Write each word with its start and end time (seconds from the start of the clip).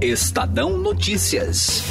Estadão 0.00 0.76
Notícias. 0.76 1.82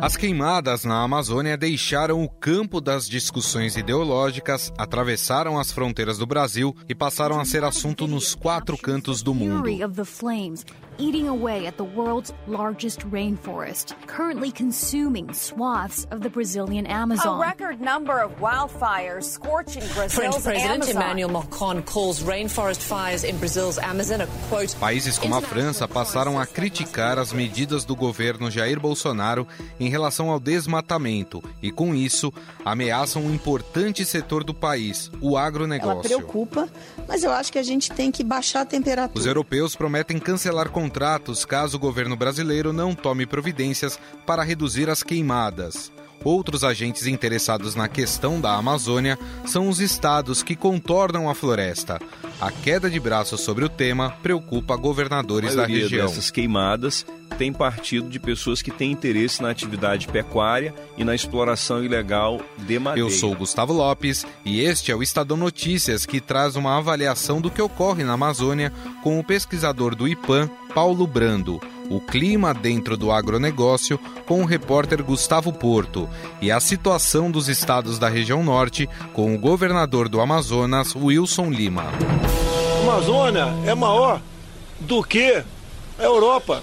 As 0.00 0.16
queimadas 0.16 0.84
na 0.84 1.02
Amazônia 1.02 1.56
deixaram 1.56 2.22
o 2.22 2.28
campo 2.28 2.80
das 2.80 3.08
discussões 3.08 3.76
ideológicas, 3.76 4.72
atravessaram 4.78 5.58
as 5.58 5.72
fronteiras 5.72 6.16
do 6.16 6.26
Brasil 6.26 6.76
e 6.88 6.94
passaram 6.94 7.40
a 7.40 7.44
ser 7.44 7.64
assunto 7.64 8.06
nos 8.06 8.36
quatro 8.36 8.78
cantos 8.78 9.20
do 9.20 9.34
mundo. 9.34 9.64
Eating 10.98 11.28
away 11.28 11.66
at 11.66 11.76
the 11.76 11.84
world's 11.84 12.32
largest 12.46 13.00
rainforest, 13.10 13.94
currently 14.06 14.50
consuming 14.50 15.32
swaths 15.32 16.06
of 16.10 16.20
the 16.22 16.30
Brazilian 16.30 16.86
Amazon. 16.86 17.38
A 17.38 17.40
record 17.40 17.80
number 17.80 18.18
of 18.20 18.32
wildfires 18.40 19.24
scorching 19.24 19.82
Brazil's 19.94 20.14
French 20.14 20.42
President 20.42 20.70
Amazon. 20.70 20.96
Emmanuel 20.96 21.28
Macron 21.30 21.82
calls 21.82 22.22
rainforest 22.22 22.82
fires 22.82 23.24
in 23.24 23.36
Brazil's 23.38 23.78
Amazon 23.78 24.22
a 24.22 24.26
quote. 24.48 24.74
Países 24.76 25.18
como 25.18 25.34
a 25.34 25.40
França 25.40 25.86
passaram 25.86 26.38
a 26.38 26.46
criticar 26.46 27.18
as 27.18 27.32
medidas 27.32 27.84
do 27.84 27.94
governo 27.96 28.50
Jair 28.50 28.80
Bolsonaro 28.80 29.46
em 29.78 29.88
relação 29.88 30.30
ao 30.30 30.40
desmatamento 30.40 31.42
e, 31.62 31.70
com 31.70 31.94
isso, 31.94 32.32
ameaçam 32.64 33.22
um 33.22 33.34
importante 33.34 34.04
setor 34.04 34.44
do 34.44 34.54
país, 34.54 35.10
o 35.20 35.36
agronegócio. 35.36 35.92
Ela 35.92 36.02
preocupa, 36.02 36.68
mas 37.08 37.24
eu 37.24 37.32
acho 37.32 37.52
que 37.52 37.58
a 37.58 37.62
gente 37.62 37.90
tem 37.90 38.10
que 38.10 38.24
baixar 38.24 38.62
a 38.62 38.64
temperatura. 38.64 39.18
Os 39.18 39.26
europeus 39.26 39.74
prometem 39.76 40.18
cancelar 40.18 40.70
contratos 40.84 41.46
caso 41.46 41.78
o 41.78 41.80
governo 41.80 42.14
brasileiro 42.14 42.70
não 42.70 42.94
tome 42.94 43.24
providências 43.24 43.98
para 44.26 44.42
reduzir 44.42 44.90
as 44.90 45.02
queimadas. 45.02 45.90
Outros 46.24 46.64
agentes 46.64 47.06
interessados 47.06 47.74
na 47.74 47.86
questão 47.86 48.40
da 48.40 48.54
Amazônia 48.54 49.18
são 49.44 49.68
os 49.68 49.78
estados 49.78 50.42
que 50.42 50.56
contornam 50.56 51.28
a 51.28 51.34
floresta. 51.34 52.00
A 52.40 52.50
queda 52.50 52.88
de 52.88 52.98
braços 52.98 53.42
sobre 53.42 53.64
o 53.64 53.68
tema 53.68 54.10
preocupa 54.22 54.74
governadores 54.74 55.54
da 55.54 55.66
região. 55.66 56.06
Essas 56.06 56.30
queimadas 56.30 57.04
tem 57.36 57.52
partido 57.52 58.08
de 58.08 58.18
pessoas 58.18 58.62
que 58.62 58.70
têm 58.70 58.92
interesse 58.92 59.42
na 59.42 59.50
atividade 59.50 60.08
pecuária 60.08 60.74
e 60.96 61.04
na 61.04 61.14
exploração 61.14 61.84
ilegal 61.84 62.40
de 62.58 62.78
madeira. 62.78 63.06
Eu 63.06 63.10
sou 63.10 63.34
Gustavo 63.34 63.72
Lopes 63.72 64.26
e 64.44 64.60
este 64.60 64.90
é 64.90 64.96
o 64.96 65.02
Estadão 65.02 65.36
Notícias 65.36 66.06
que 66.06 66.20
traz 66.20 66.56
uma 66.56 66.78
avaliação 66.78 67.40
do 67.40 67.50
que 67.50 67.60
ocorre 67.60 68.02
na 68.02 68.14
Amazônia 68.14 68.72
com 69.02 69.18
o 69.18 69.24
pesquisador 69.24 69.94
do 69.94 70.08
IPAM, 70.08 70.48
Paulo 70.74 71.06
Brando. 71.06 71.60
O 71.90 72.00
clima 72.00 72.54
dentro 72.54 72.96
do 72.96 73.12
agronegócio 73.12 73.98
com 74.26 74.42
o 74.42 74.46
repórter 74.46 75.02
Gustavo 75.02 75.52
Porto 75.52 76.08
e 76.40 76.50
a 76.50 76.58
situação 76.60 77.30
dos 77.30 77.48
estados 77.48 77.98
da 77.98 78.08
região 78.08 78.42
norte 78.42 78.88
com 79.12 79.34
o 79.34 79.38
governador 79.38 80.08
do 80.08 80.20
Amazonas, 80.20 80.94
Wilson 80.96 81.50
Lima. 81.50 81.84
A 81.84 82.82
Amazônia 82.82 83.54
é 83.66 83.74
maior 83.74 84.20
do 84.80 85.02
que 85.02 85.42
a 85.98 86.02
Europa. 86.02 86.62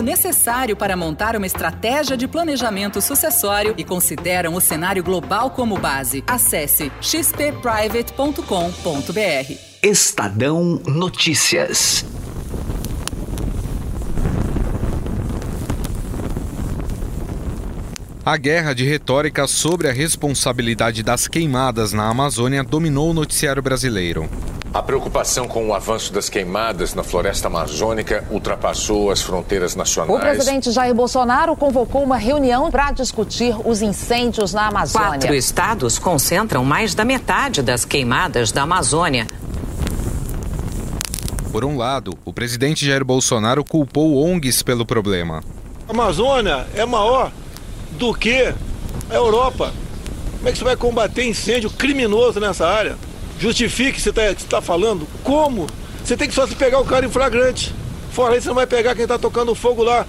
necessário 0.00 0.76
para 0.76 0.96
montar 0.96 1.36
uma 1.36 1.46
estratégia 1.46 2.16
de 2.16 2.28
planejamento 2.28 3.02
sucessório 3.02 3.74
e 3.76 3.82
consideram 3.82 4.54
o 4.54 4.60
cenário 4.60 5.02
global 5.02 5.50
como 5.50 5.76
base. 5.76 6.22
Acesse 6.26 6.92
xpprivate.com.br. 7.00 9.72
Estadão 9.82 10.80
Notícias. 10.86 12.04
A 18.24 18.36
guerra 18.36 18.72
de 18.72 18.84
retórica 18.84 19.48
sobre 19.48 19.88
a 19.88 19.92
responsabilidade 19.92 21.02
das 21.02 21.26
queimadas 21.26 21.92
na 21.92 22.08
Amazônia 22.08 22.62
dominou 22.62 23.10
o 23.10 23.14
noticiário 23.14 23.60
brasileiro. 23.60 24.30
A 24.74 24.82
preocupação 24.82 25.46
com 25.46 25.68
o 25.68 25.74
avanço 25.74 26.10
das 26.14 26.30
queimadas 26.30 26.94
na 26.94 27.02
floresta 27.02 27.46
amazônica 27.46 28.24
ultrapassou 28.30 29.10
as 29.10 29.20
fronteiras 29.20 29.76
nacionais. 29.76 30.16
O 30.16 30.18
presidente 30.18 30.70
Jair 30.70 30.94
Bolsonaro 30.94 31.54
convocou 31.54 32.02
uma 32.02 32.16
reunião 32.16 32.70
para 32.70 32.90
discutir 32.90 33.54
os 33.66 33.82
incêndios 33.82 34.54
na 34.54 34.68
Amazônia. 34.68 35.10
Quatro 35.10 35.34
estados 35.34 35.98
concentram 35.98 36.64
mais 36.64 36.94
da 36.94 37.04
metade 37.04 37.60
das 37.60 37.84
queimadas 37.84 38.50
da 38.50 38.62
Amazônia. 38.62 39.26
Por 41.52 41.66
um 41.66 41.76
lado, 41.76 42.16
o 42.24 42.32
presidente 42.32 42.86
Jair 42.86 43.04
Bolsonaro 43.04 43.62
culpou 43.62 44.24
ONGs 44.24 44.62
pelo 44.62 44.86
problema. 44.86 45.44
A 45.86 45.92
Amazônia 45.92 46.66
é 46.74 46.86
maior 46.86 47.30
do 47.90 48.14
que 48.14 48.54
a 49.10 49.14
Europa. 49.14 49.70
Como 50.38 50.48
é 50.48 50.52
que 50.52 50.56
você 50.56 50.64
vai 50.64 50.76
combater 50.76 51.28
incêndio 51.28 51.68
criminoso 51.68 52.40
nessa 52.40 52.66
área? 52.66 52.96
Justifique 53.42 54.00
se 54.00 54.12
você 54.12 54.20
está 54.20 54.58
tá 54.58 54.62
falando. 54.62 55.04
Como? 55.24 55.66
Você 56.04 56.16
tem 56.16 56.28
que 56.28 56.34
só 56.34 56.46
se 56.46 56.54
pegar 56.54 56.78
o 56.78 56.84
cara 56.84 57.04
em 57.04 57.10
flagrante. 57.10 57.74
Fora 58.12 58.36
isso, 58.36 58.44
você 58.44 58.48
não 58.50 58.54
vai 58.54 58.68
pegar 58.68 58.94
quem 58.94 59.02
está 59.02 59.18
tocando 59.18 59.52
fogo 59.52 59.82
lá. 59.82 60.06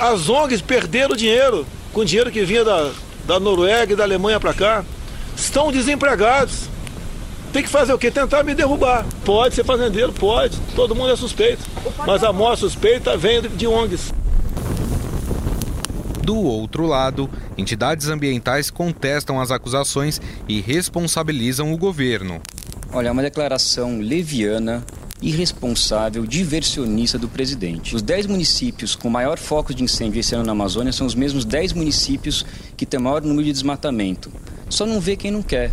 As 0.00 0.30
ONGs 0.30 0.62
perderam 0.62 1.14
dinheiro 1.14 1.66
com 1.92 2.02
dinheiro 2.02 2.30
que 2.30 2.42
vinha 2.42 2.64
da, 2.64 2.92
da 3.26 3.38
Noruega 3.38 3.92
e 3.92 3.96
da 3.96 4.04
Alemanha 4.04 4.40
para 4.40 4.54
cá. 4.54 4.82
Estão 5.36 5.70
desempregados. 5.70 6.70
Tem 7.52 7.62
que 7.62 7.68
fazer 7.68 7.92
o 7.92 7.98
quê? 7.98 8.10
Tentar 8.10 8.42
me 8.42 8.54
derrubar. 8.54 9.04
Pode 9.22 9.54
ser 9.54 9.64
fazendeiro, 9.64 10.10
pode. 10.10 10.58
Todo 10.74 10.94
mundo 10.94 11.12
é 11.12 11.16
suspeito. 11.16 11.62
Mas 12.06 12.24
a 12.24 12.32
maior 12.32 12.56
suspeita 12.56 13.18
vem 13.18 13.42
de 13.42 13.66
ONGs. 13.66 14.14
Do 16.24 16.36
outro 16.36 16.86
lado, 16.86 17.28
entidades 17.58 18.08
ambientais 18.08 18.70
contestam 18.70 19.38
as 19.38 19.50
acusações 19.50 20.22
e 20.48 20.58
responsabilizam 20.58 21.70
o 21.70 21.76
governo. 21.76 22.40
Olha, 22.90 23.08
é 23.08 23.12
uma 23.12 23.20
declaração 23.20 23.98
leviana, 23.98 24.82
irresponsável, 25.20 26.24
diversionista 26.24 27.18
do 27.18 27.28
presidente. 27.28 27.94
Os 27.94 28.00
10 28.00 28.26
municípios 28.26 28.96
com 28.96 29.10
maior 29.10 29.38
foco 29.38 29.74
de 29.74 29.84
incêndio 29.84 30.18
esse 30.18 30.34
ano 30.34 30.44
na 30.44 30.52
Amazônia 30.52 30.94
são 30.94 31.06
os 31.06 31.14
mesmos 31.14 31.44
10 31.44 31.74
municípios 31.74 32.46
que 32.74 32.86
têm 32.86 32.98
maior 32.98 33.20
número 33.20 33.44
de 33.44 33.52
desmatamento. 33.52 34.32
Só 34.70 34.86
não 34.86 35.00
vê 35.00 35.16
quem 35.16 35.30
não 35.30 35.42
quer. 35.42 35.72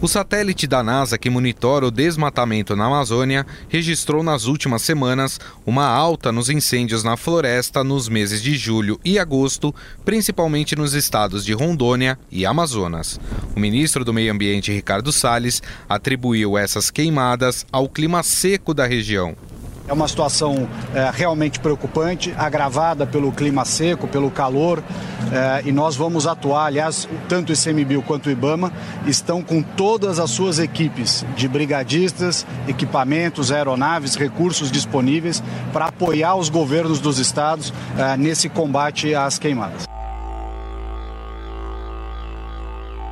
O 0.00 0.06
satélite 0.06 0.68
da 0.68 0.80
NASA 0.80 1.18
que 1.18 1.28
monitora 1.28 1.84
o 1.84 1.90
desmatamento 1.90 2.76
na 2.76 2.86
Amazônia 2.86 3.44
registrou 3.68 4.22
nas 4.22 4.44
últimas 4.44 4.82
semanas 4.82 5.40
uma 5.66 5.86
alta 5.86 6.30
nos 6.30 6.48
incêndios 6.48 7.02
na 7.02 7.16
floresta 7.16 7.82
nos 7.82 8.08
meses 8.08 8.40
de 8.40 8.56
julho 8.56 9.00
e 9.04 9.18
agosto, 9.18 9.74
principalmente 10.04 10.76
nos 10.76 10.94
estados 10.94 11.44
de 11.44 11.52
Rondônia 11.52 12.16
e 12.30 12.46
Amazonas. 12.46 13.18
O 13.56 13.58
ministro 13.58 14.04
do 14.04 14.14
Meio 14.14 14.32
Ambiente, 14.32 14.70
Ricardo 14.70 15.10
Salles, 15.10 15.60
atribuiu 15.88 16.56
essas 16.56 16.92
queimadas 16.92 17.66
ao 17.72 17.88
clima 17.88 18.22
seco 18.22 18.72
da 18.72 18.86
região. 18.86 19.36
É 19.88 19.92
uma 19.92 20.06
situação 20.06 20.68
é, 20.94 21.10
realmente 21.12 21.58
preocupante, 21.58 22.34
agravada 22.36 23.06
pelo 23.06 23.32
clima 23.32 23.64
seco, 23.64 24.06
pelo 24.06 24.30
calor, 24.30 24.82
é, 25.32 25.62
e 25.66 25.72
nós 25.72 25.96
vamos 25.96 26.26
atuar. 26.26 26.66
Aliás, 26.66 27.08
tanto 27.26 27.50
o 27.50 27.52
ICMBio 27.54 28.02
quanto 28.02 28.26
o 28.26 28.30
IBAMA 28.30 28.70
estão 29.06 29.42
com 29.42 29.62
todas 29.62 30.18
as 30.18 30.30
suas 30.30 30.58
equipes 30.58 31.24
de 31.34 31.48
brigadistas, 31.48 32.46
equipamentos, 32.68 33.50
aeronaves, 33.50 34.14
recursos 34.14 34.70
disponíveis 34.70 35.42
para 35.72 35.86
apoiar 35.86 36.34
os 36.34 36.50
governos 36.50 37.00
dos 37.00 37.18
estados 37.18 37.72
é, 37.96 38.14
nesse 38.14 38.50
combate 38.50 39.14
às 39.14 39.38
queimadas. 39.38 39.87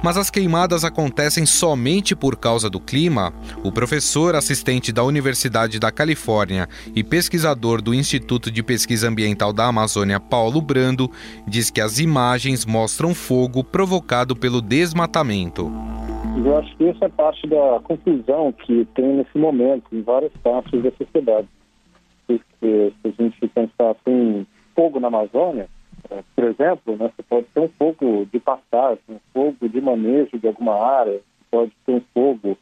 Mas 0.06 0.16
as 0.16 0.30
queimadas 0.30 0.84
acontecem 0.84 1.44
somente 1.44 2.14
por 2.14 2.36
causa 2.36 2.70
do 2.70 2.78
clima? 2.78 3.32
O 3.64 3.72
professor 3.72 4.36
assistente 4.36 4.92
da 4.92 5.02
Universidade 5.02 5.80
da 5.80 5.90
Califórnia 5.90 6.68
e 6.94 7.02
pesquisador 7.02 7.82
do 7.82 7.92
Instituto 7.92 8.48
de 8.48 8.62
Pesquisa 8.62 9.08
Ambiental 9.08 9.52
da 9.52 9.66
Amazônia, 9.66 10.20
Paulo 10.20 10.60
Brando, 10.60 11.10
diz 11.44 11.70
que 11.70 11.80
as 11.80 11.98
imagens 11.98 12.64
mostram 12.64 13.16
fogo 13.16 13.64
provocado 13.64 14.36
pelo 14.36 14.62
desmatamento. 14.62 15.72
Eu 16.36 16.56
acho 16.56 16.76
que 16.76 16.84
essa 16.84 17.06
é 17.06 17.08
parte 17.08 17.44
da 17.48 17.80
confusão 17.82 18.52
que 18.52 18.86
tem 18.94 19.12
nesse 19.16 19.36
momento 19.36 19.86
em 19.90 20.02
várias 20.02 20.32
partes 20.40 20.84
da 20.84 20.92
sociedade. 20.92 21.48
Porque 22.28 22.92
se 23.02 23.08
a 23.08 23.22
gente 23.22 23.48
pensar 23.48 23.90
assim, 23.90 24.46
fogo 24.72 25.00
na 25.00 25.08
Amazônia, 25.08 25.68
por 26.34 26.44
exemplo, 26.44 26.96
né, 26.96 27.10
você 27.14 27.22
pode 27.22 27.46
ter 27.46 27.60
um 27.60 27.68
fogo 27.68 28.26
de 28.32 28.38
passagem, 28.40 29.00
um 29.08 29.18
fogo 29.32 29.68
de 29.68 29.80
manejo 29.80 30.38
de 30.38 30.46
alguma 30.46 30.74
área, 30.74 31.20
pode 31.50 31.72
ter 31.84 31.92
um 31.92 32.02
fogo 32.12 32.58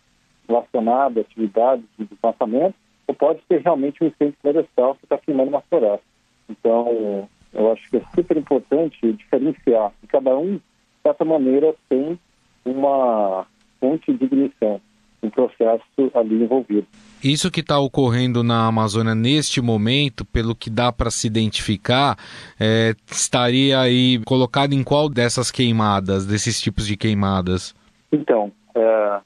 relacionado 0.49 1.19
a 1.19 1.21
atividades 1.23 1.85
de 1.99 2.05
desmatamento, 2.05 2.75
ou 3.07 3.15
pode 3.15 3.41
ser 3.49 3.61
realmente 3.61 4.03
um 4.03 4.07
incêndio 4.07 4.37
florestal 4.41 4.95
que 4.95 5.05
está 5.05 5.19
queimando 5.19 5.51
uma 5.51 5.61
floresta. 5.63 6.05
Então, 6.49 7.29
eu 7.53 7.73
acho 7.73 7.89
que 7.91 7.97
é 7.97 8.03
super 8.15 8.37
importante 8.37 9.13
diferenciar. 9.13 9.93
Cada 10.09 10.37
um, 10.37 10.57
de 10.57 10.63
certa 11.03 11.25
maneira, 11.25 11.75
tem 11.89 12.19
uma 12.65 13.47
fonte 13.81 14.13
de 14.13 14.25
ignição, 14.25 14.81
um 15.25 15.31
processo 15.31 15.83
ali 16.15 16.43
envolvido. 16.43 16.87
Isso 17.23 17.51
que 17.51 17.61
está 17.61 17.79
ocorrendo 17.79 18.43
na 18.43 18.67
Amazônia 18.67 19.15
neste 19.15 19.61
momento, 19.61 20.25
pelo 20.25 20.55
que 20.55 20.69
dá 20.69 20.93
para 20.93 21.11
se 21.11 21.27
identificar, 21.27 22.17
é, 22.61 22.95
estaria 23.11 23.81
aí 23.81 24.21
colocado 24.25 24.75
em 24.75 24.85
qual 24.85 25.09
dessas 25.09 25.51
queimadas, 25.51 26.27
desses 26.27 26.61
tipos 26.61 26.87
de 26.87 26.97
queimadas? 26.97 27.75
Então, 28.13 28.53
é, 28.75 29.21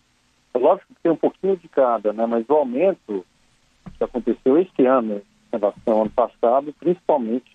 é 0.55 0.59
lógico 0.59 0.95
que 0.95 1.03
tem 1.03 1.13
um 1.13 1.17
pouquinho 1.17 1.57
de 1.57 1.69
cada, 1.69 2.13
né? 2.13 2.25
mas 2.27 2.45
o 2.49 2.55
aumento 2.55 3.25
que 3.97 4.05
aconteceu 4.05 4.59
este 4.59 4.87
ano 4.87 5.21
em 5.53 5.59
relação 5.59 5.95
ao 5.95 6.03
ano 6.03 6.11
passado, 6.11 6.73
principalmente 6.79 7.51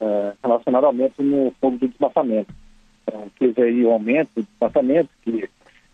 é, 0.00 0.32
relacionado 0.42 0.84
ao 0.84 0.90
aumento 0.90 1.22
no 1.22 1.52
fogo 1.60 1.78
de 1.78 1.88
desmatamento. 1.88 2.52
Então, 3.02 3.30
teve 3.38 3.62
aí 3.62 3.84
o 3.84 3.92
aumento 3.92 4.30
do 4.36 4.42
desmatamento, 4.42 5.08
que 5.22 5.47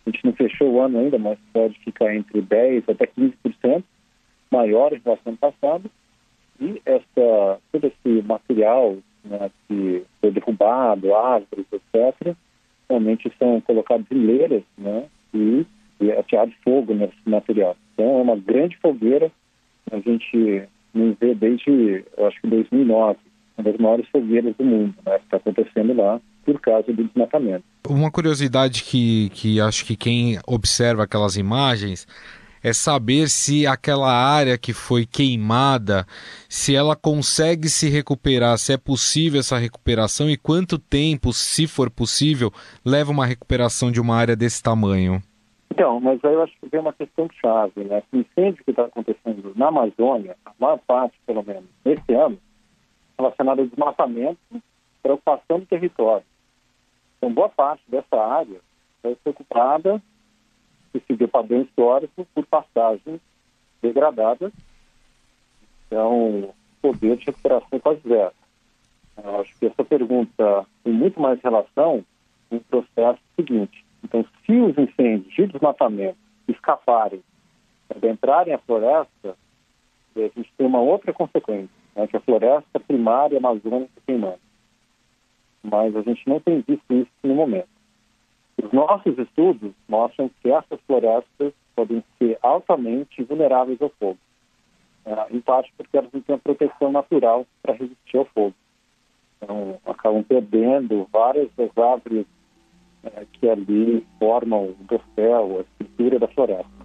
a 0.06 0.10
gente 0.10 0.24
não 0.24 0.32
fechou 0.32 0.70
o 0.70 0.80
ano 0.80 0.98
ainda, 0.98 1.18
mas 1.18 1.38
pode 1.52 1.78
ficar 1.80 2.14
entre 2.14 2.42
10% 2.42 2.84
até 2.88 3.06
15% 3.06 3.82
maior 4.50 4.92
em 4.92 5.00
relação 5.04 5.36
ao 5.40 5.50
passado. 5.50 5.90
E 6.60 6.80
essa, 6.84 7.58
todo 7.72 7.86
esse 7.86 8.22
material 8.22 8.96
né, 9.24 9.50
que 9.66 10.04
foi 10.20 10.30
derrubado, 10.30 11.14
árvores, 11.14 11.66
etc., 11.72 12.36
realmente 12.88 13.32
são 13.38 13.60
colocados 13.62 14.06
em 14.10 14.26
leiras 14.26 14.62
né, 14.76 15.06
e, 15.32 15.66
e 16.00 16.12
ateado 16.12 16.52
fogo 16.62 16.94
nesse 16.94 17.16
material. 17.26 17.76
Então 17.92 18.18
é 18.18 18.22
uma 18.22 18.36
grande 18.36 18.76
fogueira, 18.78 19.32
a 19.90 19.98
gente 19.98 20.68
não 20.92 21.16
vê 21.18 21.34
desde, 21.34 22.04
eu 22.16 22.26
acho 22.26 22.40
que 22.40 22.46
2009, 22.46 23.18
uma 23.56 23.64
das 23.64 23.80
maiores 23.80 24.08
fogueiras 24.08 24.54
do 24.56 24.64
mundo, 24.64 24.94
né, 25.04 25.18
que 25.18 25.24
está 25.24 25.38
acontecendo 25.38 25.94
lá 25.94 26.20
por 26.44 26.60
causa 26.60 26.92
do 26.92 27.04
desmatamento. 27.04 27.64
Uma 27.86 28.10
curiosidade 28.10 28.82
que, 28.82 29.28
que 29.30 29.60
acho 29.60 29.84
que 29.84 29.94
quem 29.94 30.38
observa 30.46 31.02
aquelas 31.02 31.36
imagens 31.36 32.06
é 32.62 32.72
saber 32.72 33.28
se 33.28 33.66
aquela 33.66 34.10
área 34.10 34.56
que 34.56 34.72
foi 34.72 35.04
queimada, 35.04 36.06
se 36.48 36.74
ela 36.74 36.96
consegue 36.96 37.68
se 37.68 37.90
recuperar, 37.90 38.56
se 38.56 38.72
é 38.72 38.78
possível 38.78 39.38
essa 39.38 39.58
recuperação 39.58 40.30
e 40.30 40.36
quanto 40.38 40.78
tempo, 40.78 41.30
se 41.30 41.66
for 41.66 41.90
possível, 41.90 42.50
leva 42.82 43.12
uma 43.12 43.26
recuperação 43.26 43.92
de 43.92 44.00
uma 44.00 44.16
área 44.16 44.34
desse 44.34 44.62
tamanho. 44.62 45.22
Então, 45.70 46.00
mas 46.00 46.24
aí 46.24 46.32
eu 46.32 46.42
acho 46.42 46.54
que 46.58 46.68
vem 46.70 46.80
uma 46.80 46.92
questão 46.94 47.28
chave, 47.38 47.84
né? 47.84 48.02
O 48.10 48.16
incêndio 48.16 48.64
que 48.64 48.70
está 48.70 48.84
acontecendo 48.84 49.52
na 49.54 49.68
Amazônia, 49.68 50.36
a 50.46 50.52
maior 50.58 50.78
parte, 50.86 51.18
pelo 51.26 51.42
menos, 51.42 51.64
esse 51.84 52.14
ano, 52.14 52.38
relacionado 53.18 53.58
ao 53.58 53.66
desmatamento, 53.66 54.38
preocupação 55.02 55.58
do 55.58 55.66
território. 55.66 56.24
Então, 57.24 57.32
boa 57.32 57.48
parte 57.48 57.82
dessa 57.88 58.22
área 58.22 58.60
ser 59.00 59.30
ocupada, 59.30 59.98
se 60.92 61.02
seguir 61.06 61.26
padrão 61.26 61.62
histórico, 61.62 62.26
por 62.34 62.44
passagens 62.44 63.18
degradadas. 63.80 64.52
Então, 65.86 66.52
poder 66.82 67.16
de 67.16 67.24
recuperação 67.24 67.68
é 67.72 67.78
quase 67.78 68.00
zero. 68.06 68.34
Eu 69.24 69.40
acho 69.40 69.58
que 69.58 69.64
essa 69.64 69.82
pergunta 69.82 70.66
tem 70.82 70.92
muito 70.92 71.18
mais 71.18 71.40
relação 71.40 72.04
com 72.50 72.56
o 72.56 72.60
processo 72.60 73.20
seguinte. 73.34 73.82
Então, 74.04 74.22
se 74.44 74.60
os 74.60 74.76
incêndios 74.76 75.32
de 75.32 75.46
desmatamento 75.46 76.18
escaparem, 76.46 77.22
adentrarem 77.88 78.52
a 78.52 78.58
floresta, 78.58 79.34
a 80.14 80.20
gente 80.20 80.52
tem 80.58 80.66
uma 80.66 80.80
outra 80.80 81.10
consequência, 81.10 81.70
né, 81.96 82.06
que 82.06 82.18
a 82.18 82.20
floresta 82.20 82.78
primária 82.80 83.38
amazônica 83.38 83.92
queimando 84.06 84.43
mas 85.64 85.96
a 85.96 86.02
gente 86.02 86.28
não 86.28 86.38
tem 86.38 86.60
visto 86.60 86.92
isso 86.92 87.10
no 87.22 87.34
momento. 87.34 87.68
Os 88.62 88.70
nossos 88.70 89.18
estudos 89.18 89.72
mostram 89.88 90.30
que 90.40 90.50
essas 90.50 90.78
florestas 90.86 91.52
podem 91.74 92.04
ser 92.18 92.38
altamente 92.42 93.22
vulneráveis 93.24 93.80
ao 93.82 93.90
fogo, 93.98 94.18
é, 95.04 95.34
em 95.34 95.40
parte 95.40 95.72
porque 95.76 95.96
elas 95.96 96.10
não 96.12 96.20
têm 96.20 96.36
a 96.36 96.38
proteção 96.38 96.92
natural 96.92 97.46
para 97.62 97.74
resistir 97.74 98.18
ao 98.18 98.26
fogo. 98.26 98.54
Então, 99.42 99.78
acabam 99.86 100.22
perdendo 100.22 101.08
várias 101.12 101.50
das 101.56 101.76
árvores 101.76 102.26
é, 103.02 103.26
que 103.32 103.48
ali 103.48 104.06
formam 104.18 104.66
o 104.66 104.76
dossel, 104.80 105.58
a 105.58 105.60
estrutura 105.62 106.18
da 106.18 106.28
floresta. 106.28 106.84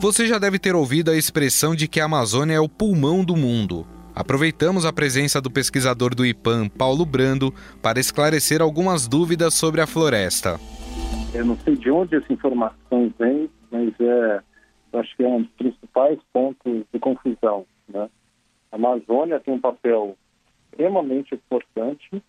Você 0.00 0.26
já 0.26 0.38
deve 0.38 0.58
ter 0.58 0.74
ouvido 0.74 1.10
a 1.10 1.16
expressão 1.16 1.74
de 1.74 1.88
que 1.88 2.00
a 2.00 2.04
Amazônia 2.04 2.54
é 2.54 2.60
o 2.60 2.68
pulmão 2.68 3.24
do 3.24 3.36
mundo. 3.36 3.86
Aproveitamos 4.14 4.86
a 4.86 4.92
presença 4.92 5.40
do 5.40 5.50
pesquisador 5.50 6.14
do 6.14 6.24
IPAM, 6.24 6.68
Paulo 6.68 7.04
Brando, 7.04 7.52
para 7.82 7.98
esclarecer 7.98 8.62
algumas 8.62 9.08
dúvidas 9.08 9.54
sobre 9.54 9.80
a 9.80 9.88
floresta. 9.88 10.60
Eu 11.34 11.44
não 11.44 11.56
sei 11.58 11.74
de 11.74 11.90
onde 11.90 12.14
essa 12.14 12.32
informação 12.32 13.12
vem, 13.18 13.50
mas 13.72 13.92
é, 13.98 14.40
acho 14.92 15.16
que 15.16 15.24
é 15.24 15.26
um 15.26 15.42
dos 15.42 15.50
principais 15.54 16.16
pontos 16.32 16.84
de 16.92 17.00
confusão. 17.00 17.66
Né? 17.88 18.08
A 18.70 18.76
Amazônia 18.76 19.40
tem 19.40 19.52
um 19.52 19.60
papel 19.60 20.16
extremamente 20.70 21.34
importante 21.34 22.22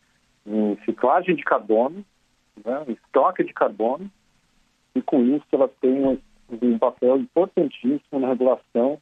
em 0.43 0.77
ciclagem 0.85 1.35
de 1.35 1.43
carbono, 1.43 2.03
né, 2.65 2.83
em 2.87 2.93
estoque 2.93 3.43
de 3.43 3.53
carbono, 3.53 4.09
e 4.95 5.01
com 5.03 5.23
isso 5.23 5.45
ela 5.51 5.69
tem 5.79 6.03
um, 6.03 6.17
um 6.63 6.79
papel 6.79 7.17
importantíssimo 7.17 8.19
na 8.19 8.29
regulação 8.29 8.99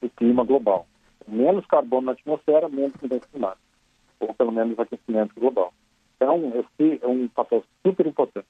do 0.00 0.10
clima 0.10 0.42
global 0.44 0.86
menos 1.26 1.66
carbono 1.66 2.06
na 2.06 2.12
atmosfera, 2.12 2.68
menos 2.68 2.94
mudança 3.00 3.26
climática, 3.30 3.62
ou 4.20 4.34
pelo 4.34 4.52
menos 4.52 4.78
aquecimento 4.78 5.34
global. 5.38 5.72
Então, 6.16 6.52
esse 6.54 6.98
é 7.02 7.06
um 7.06 7.28
papel 7.28 7.62
super 7.84 8.06
importante. 8.06 8.46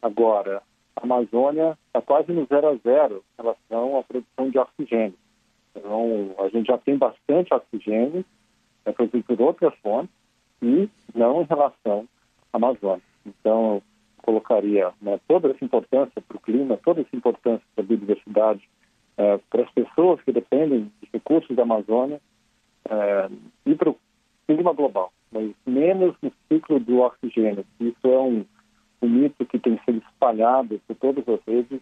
Agora, 0.00 0.62
a 0.96 1.02
Amazônia 1.02 1.76
está 1.86 2.00
quase 2.00 2.32
no 2.32 2.46
zero 2.46 2.68
a 2.68 2.74
zero 2.76 3.24
em 3.38 3.42
relação 3.42 3.98
à 3.98 4.02
produção 4.02 4.50
de 4.50 4.58
oxigênio. 4.58 5.18
Então, 5.74 6.34
a 6.38 6.48
gente 6.48 6.66
já 6.66 6.78
tem 6.78 6.96
bastante 6.96 7.52
oxigênio, 7.52 8.24
é 8.84 8.92
produzido 8.92 9.24
por 9.24 9.40
outras 9.40 9.74
fontes, 9.82 10.14
e 10.62 10.88
não 11.14 11.42
em 11.42 11.44
relação 11.44 12.08
à 12.52 12.56
Amazônia. 12.56 13.02
Então, 13.26 13.74
eu 13.74 13.82
colocaria 14.22 14.92
né, 15.02 15.18
toda 15.28 15.50
essa 15.50 15.64
importância 15.64 16.22
para 16.26 16.36
o 16.36 16.40
clima, 16.40 16.78
toda 16.82 17.00
essa 17.00 17.16
importância 17.16 17.64
para 17.74 17.84
a 17.84 17.86
biodiversidade, 17.86 18.68
é, 19.16 19.38
para 19.50 19.62
as 19.62 19.70
pessoas 19.70 20.20
que 20.22 20.32
dependem 20.32 20.90
recursos 21.14 21.56
da 21.56 21.62
Amazônia 21.62 22.20
é, 22.90 23.28
e 23.64 23.74
para 23.74 23.90
o 23.90 23.96
clima 24.46 24.72
global, 24.74 25.12
mas 25.32 25.50
menos 25.66 26.14
no 26.20 26.32
ciclo 26.48 26.78
do 26.80 26.98
oxigênio. 26.98 27.64
Isso 27.80 28.06
é 28.06 28.18
um, 28.18 28.44
um 29.00 29.08
mito 29.08 29.46
que 29.46 29.58
tem 29.58 29.80
sido 29.84 30.02
espalhado 30.10 30.80
por 30.86 30.96
todas 30.96 31.26
as 31.28 31.40
redes 31.46 31.80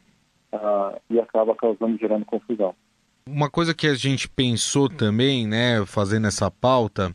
uh, 0.53 1.01
e 1.11 1.19
acaba 1.19 1.55
causando, 1.55 1.99
gerando 1.99 2.25
confusão. 2.25 2.75
Uma 3.27 3.49
coisa 3.49 3.73
que 3.73 3.87
a 3.87 3.95
gente 3.95 4.29
pensou 4.29 4.89
também, 4.89 5.47
né, 5.47 5.85
fazendo 5.87 6.27
essa 6.27 6.51
pauta, 6.51 7.15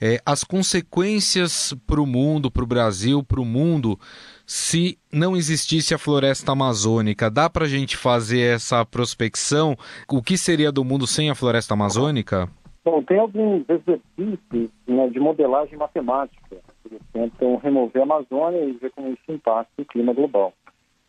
é 0.00 0.20
as 0.26 0.42
consequências 0.42 1.72
para 1.86 2.00
o 2.00 2.06
mundo, 2.06 2.50
para 2.50 2.64
o 2.64 2.66
Brasil, 2.66 3.22
para 3.22 3.40
o 3.40 3.44
mundo, 3.44 3.98
se 4.46 4.98
não 5.12 5.36
existisse 5.36 5.94
a 5.94 5.98
floresta 5.98 6.52
amazônica. 6.52 7.30
Dá 7.30 7.48
para 7.48 7.64
a 7.64 7.68
gente 7.68 7.96
fazer 7.96 8.54
essa 8.54 8.84
prospecção? 8.84 9.76
O 10.10 10.22
que 10.22 10.36
seria 10.36 10.70
do 10.70 10.84
mundo 10.84 11.06
sem 11.06 11.30
a 11.30 11.34
floresta 11.34 11.74
amazônica? 11.74 12.48
Bom, 12.84 13.02
tem 13.02 13.18
alguns 13.18 13.64
exercícios 13.68 14.70
né, 14.86 15.08
de 15.08 15.18
modelagem 15.18 15.78
matemática 15.78 16.56
que 16.82 17.00
tentam 17.12 17.56
remover 17.56 18.02
a 18.02 18.04
Amazônia 18.04 18.62
e 18.62 18.72
ver 18.72 18.90
como 18.90 19.08
isso 19.08 19.22
impacta 19.28 19.80
o 19.80 19.84
clima 19.86 20.12
global. 20.12 20.52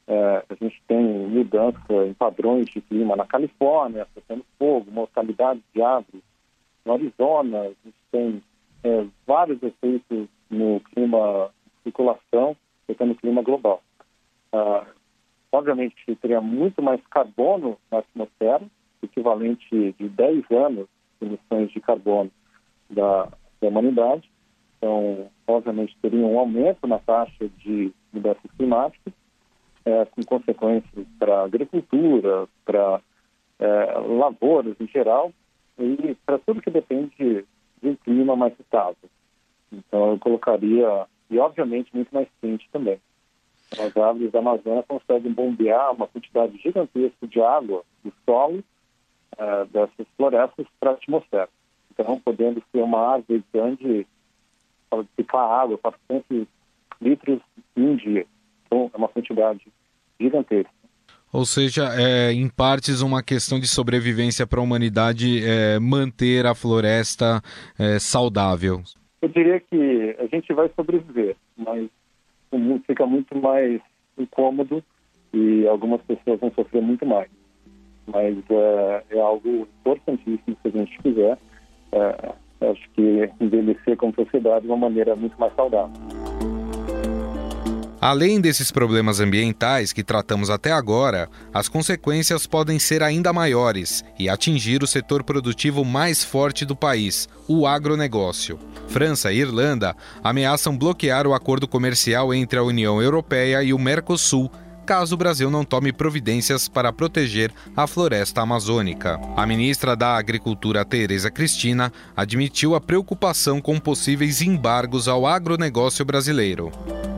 É, 0.07 0.43
a 0.49 0.53
gente 0.63 0.81
tem 0.87 1.03
mudança 1.03 2.05
em 2.07 2.13
padrões 2.13 2.67
de 2.67 2.79
clima 2.79 3.15
na 3.15 3.25
Califórnia, 3.25 4.03
afetando 4.03 4.45
fogo, 4.57 4.89
mortalidade 4.91 5.61
de 5.73 5.81
aves. 5.81 6.21
No 6.85 6.93
Arizona, 6.93 7.59
a 7.61 7.67
gente 7.67 7.97
tem 8.11 8.43
é, 8.83 9.05
vários 9.27 9.61
efeitos 9.61 10.27
no 10.49 10.79
clima 10.93 11.49
circulação, 11.83 12.55
afetando 12.85 13.13
o 13.13 13.15
clima 13.15 13.41
global. 13.41 13.81
Ah, 14.53 14.85
obviamente, 15.51 15.95
teria 16.21 16.39
muito 16.39 16.81
mais 16.81 17.01
carbono 17.07 17.77
na 17.91 17.99
atmosfera, 17.99 18.63
equivalente 19.01 19.93
de 19.99 20.09
10 20.09 20.51
anos 20.51 20.87
de 21.19 21.27
emissões 21.27 21.71
de 21.71 21.79
carbono 21.79 22.31
da, 22.89 23.29
da 23.61 23.67
humanidade. 23.67 24.29
Então, 24.77 25.29
obviamente, 25.47 25.97
teria 26.01 26.25
um 26.25 26.39
aumento 26.39 26.85
na 26.87 26.99
taxa 26.99 27.49
de 27.57 27.91
mudanças 28.13 28.51
climáticas 28.57 29.13
é, 29.85 30.05
com 30.05 30.23
consequências 30.23 31.07
para 31.19 31.41
a 31.41 31.45
agricultura, 31.45 32.47
para 32.65 33.01
é, 33.59 33.93
lavouras 33.99 34.75
em 34.79 34.87
geral 34.87 35.31
e 35.77 36.15
para 36.25 36.39
tudo 36.39 36.61
que 36.61 36.71
depende 36.71 37.45
de 37.81 37.89
um 37.89 37.95
clima 37.95 38.35
mais 38.35 38.53
estável. 38.59 39.09
Então, 39.71 40.11
eu 40.11 40.19
colocaria, 40.19 41.05
e 41.29 41.37
obviamente 41.39 41.93
muito 41.93 42.13
mais 42.13 42.27
quente 42.41 42.67
também. 42.71 42.99
As 43.71 43.95
árvores 43.97 44.31
da 44.31 44.39
Amazônia 44.39 44.83
conseguem 44.87 45.33
bombear 45.33 45.91
uma 45.93 46.07
quantidade 46.07 46.57
gigantesca 46.57 47.27
de 47.27 47.41
água 47.41 47.83
do 48.03 48.13
solo 48.25 48.63
uh, 49.37 49.65
dessas 49.71 50.07
florestas 50.15 50.65
para 50.79 50.91
a 50.91 50.93
atmosfera. 50.93 51.49
Então, 51.91 52.19
podendo 52.19 52.61
ser 52.71 52.81
uma 52.83 53.13
árvore 53.13 53.43
grande, 53.53 54.05
pode 54.89 55.07
ficar 55.15 55.41
água, 55.41 55.77
400 55.77 56.47
litros 57.01 57.41
em 57.75 57.81
um 57.81 57.95
dia. 57.95 58.25
Então, 58.65 58.91
é 58.93 58.97
uma 58.97 59.07
quantidade 59.07 59.67
gigantesca. 60.19 60.71
Ou 61.31 61.45
seja, 61.45 61.93
é, 61.95 62.31
em 62.31 62.47
partes 62.47 63.01
uma 63.01 63.21
questão 63.21 63.59
de 63.59 63.67
sobrevivência 63.67 64.47
para 64.47 64.59
a 64.59 64.63
humanidade 64.63 65.43
é, 65.43 65.77
manter 65.79 66.45
a 66.45 66.55
floresta 66.55 67.41
é, 67.77 67.99
saudável. 67.99 68.81
Eu 69.25 69.29
diria 69.29 69.59
que 69.59 70.15
a 70.19 70.27
gente 70.27 70.53
vai 70.53 70.69
sobreviver, 70.75 71.35
mas 71.57 71.89
fica 72.85 73.07
muito 73.07 73.35
mais 73.35 73.81
incômodo 74.19 74.83
e 75.33 75.67
algumas 75.67 75.99
pessoas 76.03 76.39
vão 76.39 76.51
sofrer 76.51 76.83
muito 76.83 77.07
mais. 77.07 77.27
Mas 78.05 78.37
é, 78.47 79.03
é 79.09 79.19
algo 79.19 79.67
importantíssimo 79.79 80.55
se 80.61 80.67
a 80.67 80.69
gente 80.69 80.99
quiser. 80.99 81.39
É, 81.91 82.69
acho 82.69 82.87
que 82.91 83.27
envelhecer 83.41 83.97
como 83.97 84.13
sociedade 84.13 84.61
de 84.61 84.67
uma 84.67 84.77
maneira 84.77 85.15
muito 85.15 85.35
mais 85.39 85.55
saudável. 85.55 86.24
Além 88.07 88.39
desses 88.39 88.69
problemas 88.69 89.19
ambientais 89.19 89.91
que 89.91 90.03
tratamos 90.03 90.51
até 90.51 90.71
agora, 90.71 91.27
as 91.51 91.67
consequências 91.67 92.45
podem 92.45 92.77
ser 92.77 93.01
ainda 93.01 93.33
maiores 93.33 94.05
e 94.19 94.29
atingir 94.29 94.83
o 94.83 94.87
setor 94.87 95.23
produtivo 95.23 95.83
mais 95.83 96.23
forte 96.23 96.65
do 96.65 96.75
país, 96.75 97.27
o 97.47 97.65
agronegócio. 97.65 98.59
França 98.87 99.33
e 99.33 99.39
Irlanda 99.39 99.95
ameaçam 100.23 100.77
bloquear 100.77 101.25
o 101.25 101.33
acordo 101.33 101.67
comercial 101.67 102.31
entre 102.31 102.59
a 102.59 102.63
União 102.63 103.01
Europeia 103.01 103.63
e 103.63 103.73
o 103.73 103.79
Mercosul 103.79 104.51
caso 104.85 105.15
o 105.15 105.17
Brasil 105.17 105.49
não 105.49 105.65
tome 105.65 105.91
providências 105.91 106.67
para 106.69 106.93
proteger 106.93 107.51
a 107.75 107.87
floresta 107.87 108.41
amazônica. 108.41 109.19
A 109.35 109.45
ministra 109.45 109.95
da 109.95 110.15
Agricultura, 110.15 110.85
Tereza 110.85 111.31
Cristina, 111.31 111.91
admitiu 112.15 112.75
a 112.75 112.79
preocupação 112.79 113.59
com 113.59 113.79
possíveis 113.79 114.41
embargos 114.41 115.07
ao 115.07 115.25
agronegócio 115.25 116.05
brasileiro. 116.05 116.71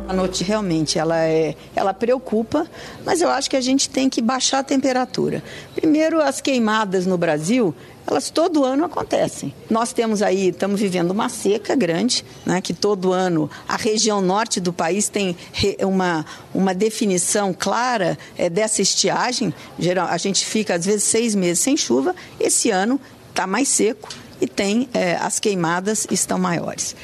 A 0.08 0.14
noite 0.14 0.42
realmente 0.42 0.98
ela 0.98 1.20
é, 1.20 1.54
ela 1.76 1.94
preocupa, 1.94 2.66
mas 3.06 3.20
eu 3.20 3.30
acho 3.30 3.50
que 3.50 3.58
a 3.58 3.62
gente 3.62 3.90
tem 3.90 4.10
que 4.10 4.22
baixar 4.22 4.60
a 4.60 4.64
temperatura. 4.64 5.44
Primeiro, 5.76 6.22
as 6.22 6.40
queimadas 6.40 7.06
no 7.06 7.18
Brasil, 7.18 7.76
elas 8.08 8.30
todo 8.30 8.64
ano 8.64 8.86
acontecem. 8.86 9.54
Nós 9.70 9.92
temos 9.92 10.22
aí, 10.22 10.48
estamos 10.48 10.80
vivendo 10.80 11.12
uma 11.12 11.28
seca 11.28 11.76
grande, 11.76 12.24
né, 12.46 12.62
que 12.62 12.74
todo 12.74 13.12
ano 13.12 13.50
a 13.68 13.76
região 13.76 14.22
norte 14.22 14.62
do 14.62 14.72
país 14.72 15.10
tem 15.10 15.36
uma, 15.82 16.26
uma 16.54 16.74
definição 16.74 17.54
clara 17.54 18.18
é, 18.38 18.50
dessa 18.50 18.82
estiagem. 18.82 19.54
Geral, 19.78 20.08
a 20.08 20.18
gente 20.18 20.46
fica 20.46 20.76
às 20.76 20.86
vezes 20.86 21.04
seis 21.04 21.36
meses 21.36 21.60
sem 21.60 21.76
chuva. 21.76 22.16
Esse 22.40 22.72
ano 22.72 23.00
está 23.30 23.46
mais 23.46 23.68
seco 23.68 24.08
e 24.40 24.48
tem 24.48 24.88
é, 24.94 25.16
as 25.16 25.38
queimadas 25.38 26.08
estão 26.10 26.40
maiores. 26.40 26.96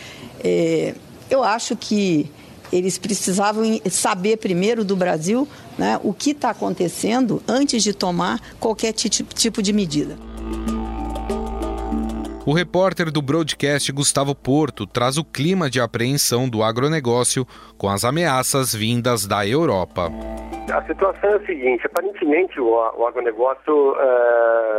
É, 0.41 0.95
eu 1.29 1.43
acho 1.43 1.75
que 1.75 2.31
eles 2.72 2.98
precisavam 2.98 3.63
saber 3.91 4.38
primeiro 4.38 4.86
do 4.86 4.95
Brasil 4.95 5.48
né, 5.77 6.00
o 6.01 6.13
que 6.13 6.31
está 6.31 6.51
acontecendo 6.51 7.43
antes 7.48 7.83
de 7.83 7.93
tomar 7.93 8.41
qualquer 8.60 8.93
tipo 8.93 9.62
de 9.62 9.74
medida. 9.74 10.17
O 12.45 12.53
repórter 12.53 13.09
do 13.09 13.21
broadcast 13.21 13.89
Gustavo 13.93 14.35
Porto 14.35 14.85
traz 14.85 15.17
o 15.17 15.23
clima 15.23 15.69
de 15.69 15.79
apreensão 15.79 16.50
do 16.50 16.62
agronegócio 16.62 17.45
com 17.79 17.88
as 17.88 18.03
ameaças 18.03 18.75
vindas 18.75 19.25
da 19.25 19.47
Europa. 19.47 20.12
A 20.69 20.83
situação 20.83 21.29
é 21.29 21.35
a 21.35 21.45
seguinte: 21.45 21.85
aparentemente 21.85 22.59
o, 22.59 22.67
o 22.67 23.07
agronegócio 23.07 23.95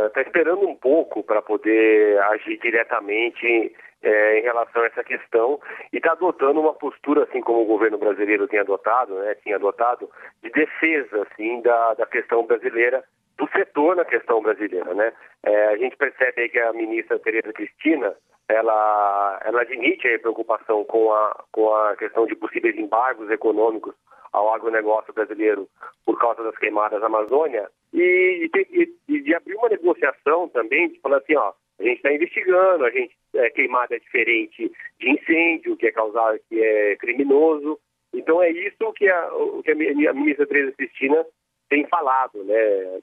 está 0.05 0.21
uh, 0.21 0.23
esperando 0.27 0.67
um 0.67 0.75
pouco 0.75 1.23
para 1.23 1.41
poder 1.41 2.19
agir 2.33 2.59
diretamente 2.61 3.73
é, 4.03 4.39
em 4.39 4.43
relação 4.43 4.83
a 4.83 4.85
essa 4.85 5.03
questão 5.03 5.59
e 5.91 5.97
está 5.97 6.11
adotando 6.11 6.61
uma 6.61 6.73
postura, 6.73 7.23
assim 7.23 7.41
como 7.41 7.63
o 7.63 7.65
governo 7.65 7.97
brasileiro 7.97 8.47
tem 8.47 8.59
adotado, 8.59 9.15
né, 9.15 9.33
tinha 9.41 9.55
adotado, 9.55 10.07
de 10.43 10.51
defesa 10.51 11.25
assim, 11.31 11.63
da, 11.63 11.95
da 11.95 12.05
questão 12.05 12.45
brasileira, 12.45 13.03
do 13.37 13.47
setor 13.49 13.95
na 13.95 14.05
questão 14.05 14.41
brasileira. 14.41 14.93
Né? 14.93 15.11
É, 15.43 15.65
a 15.67 15.77
gente 15.77 15.97
percebe 15.97 16.41
aí 16.41 16.49
que 16.49 16.59
a 16.59 16.73
ministra 16.73 17.19
Tereza 17.19 17.51
Cristina 17.53 18.15
ela, 18.47 19.41
ela 19.43 19.61
admite 19.61 20.07
a 20.07 20.19
preocupação 20.19 20.83
com 20.85 21.11
a, 21.11 21.43
com 21.51 21.73
a 21.73 21.95
questão 21.95 22.25
de 22.25 22.35
possíveis 22.35 22.77
embargos 22.77 23.29
econômicos 23.29 23.95
ao 24.31 24.53
agronegócio 24.53 25.13
brasileiro 25.13 25.67
por 26.05 26.19
causa 26.19 26.43
das 26.43 26.57
queimadas 26.57 26.99
na 26.99 27.07
Amazônia 27.07 27.69
e, 27.93 28.49
e, 28.53 28.93
e 29.07 29.21
de 29.21 29.33
abrir 29.33 29.55
uma 29.55 29.69
negociação 29.69 30.49
também, 30.49 30.89
de 30.89 30.99
falar 30.99 31.17
assim, 31.17 31.35
ó, 31.35 31.53
a 31.79 31.83
gente 31.83 31.97
está 31.97 32.13
investigando, 32.13 32.85
a 32.85 32.89
gente 32.89 33.15
é, 33.33 33.49
queimada 33.49 33.95
é 33.95 33.99
diferente 33.99 34.71
de 34.99 35.09
incêndio, 35.09 35.77
que 35.77 35.87
é 35.87 35.91
causado, 35.91 36.39
que 36.49 36.61
é 36.61 36.95
criminoso. 36.97 37.79
Então 38.13 38.41
é 38.41 38.49
isso 38.49 38.93
que 38.93 39.09
a, 39.09 39.29
que 39.63 39.71
a 39.71 40.13
ministra 40.13 40.47
Teresa 40.47 40.71
Cristina 40.73 41.25
tem 41.69 41.85
falado, 41.87 42.43
né? 42.43 42.55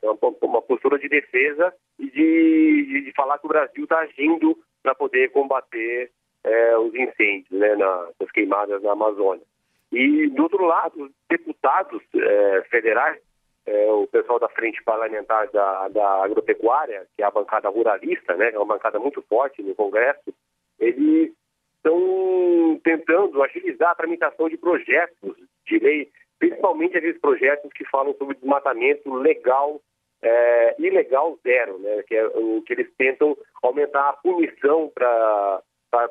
É 0.03 0.11
uma, 0.11 0.35
uma 0.43 0.63
postura 0.63 0.99
de 0.99 1.09
defesa 1.09 1.75
e 1.99 2.11
de, 2.11 3.03
de, 3.03 3.13
falar 3.13 3.39
que 3.39 3.47
o 3.47 3.49
Brasil 3.49 3.85
está 3.85 3.99
agindo 4.01 4.57
para 4.83 4.95
poder 4.95 5.31
combater 5.31 6.11
é, 6.45 6.77
os 6.79 6.95
incêndios, 6.95 7.51
né, 7.51 7.75
na, 7.77 8.09
nas 8.21 8.31
queimadas 8.31 8.83
na 8.83 8.93
Amazônia. 8.93 9.45
E 9.93 10.29
do 10.29 10.45
outro 10.45 10.65
lado, 10.65 11.11
deputados 11.29 12.03
é, 12.15 12.63
federais 12.71 13.21
é, 13.67 13.93
o 13.93 14.07
pessoal 14.07 14.39
da 14.39 14.49
frente 14.49 14.83
parlamentar 14.83 15.49
da, 15.51 15.89
da 15.89 16.25
agropecuária, 16.25 17.07
que 17.17 17.23
é 17.23 17.27
a 17.27 17.31
bancada 17.31 17.69
ruralista, 17.69 18.35
né, 18.37 18.51
é 18.53 18.59
uma 18.59 18.75
bancada 18.75 18.99
muito 18.99 19.23
forte 19.23 19.63
no 19.63 19.75
Congresso, 19.75 20.35
eles 20.81 21.33
estão 21.77 22.81
tentando 22.83 23.43
agilizar 23.43 23.91
a 23.91 23.95
tramitação 23.95 24.49
de 24.49 24.57
projetos 24.57 25.37
de 25.67 25.79
lei, 25.79 26.11
principalmente 26.43 26.97
aqueles 26.97 27.21
projetos 27.21 27.73
que 27.73 27.85
falam 27.85 28.13
sobre 28.15 28.35
desmatamento 28.35 29.15
legal 29.15 29.81
é, 30.21 30.75
ilegal 30.77 31.39
zero, 31.45 31.79
né, 31.79 32.03
que 32.03 32.17
é 32.17 32.27
o 32.27 32.61
que 32.63 32.73
eles 32.73 32.93
tentam 32.99 33.37
aumentar 33.63 34.09
a 34.09 34.13
punição 34.15 34.91
para 34.93 35.63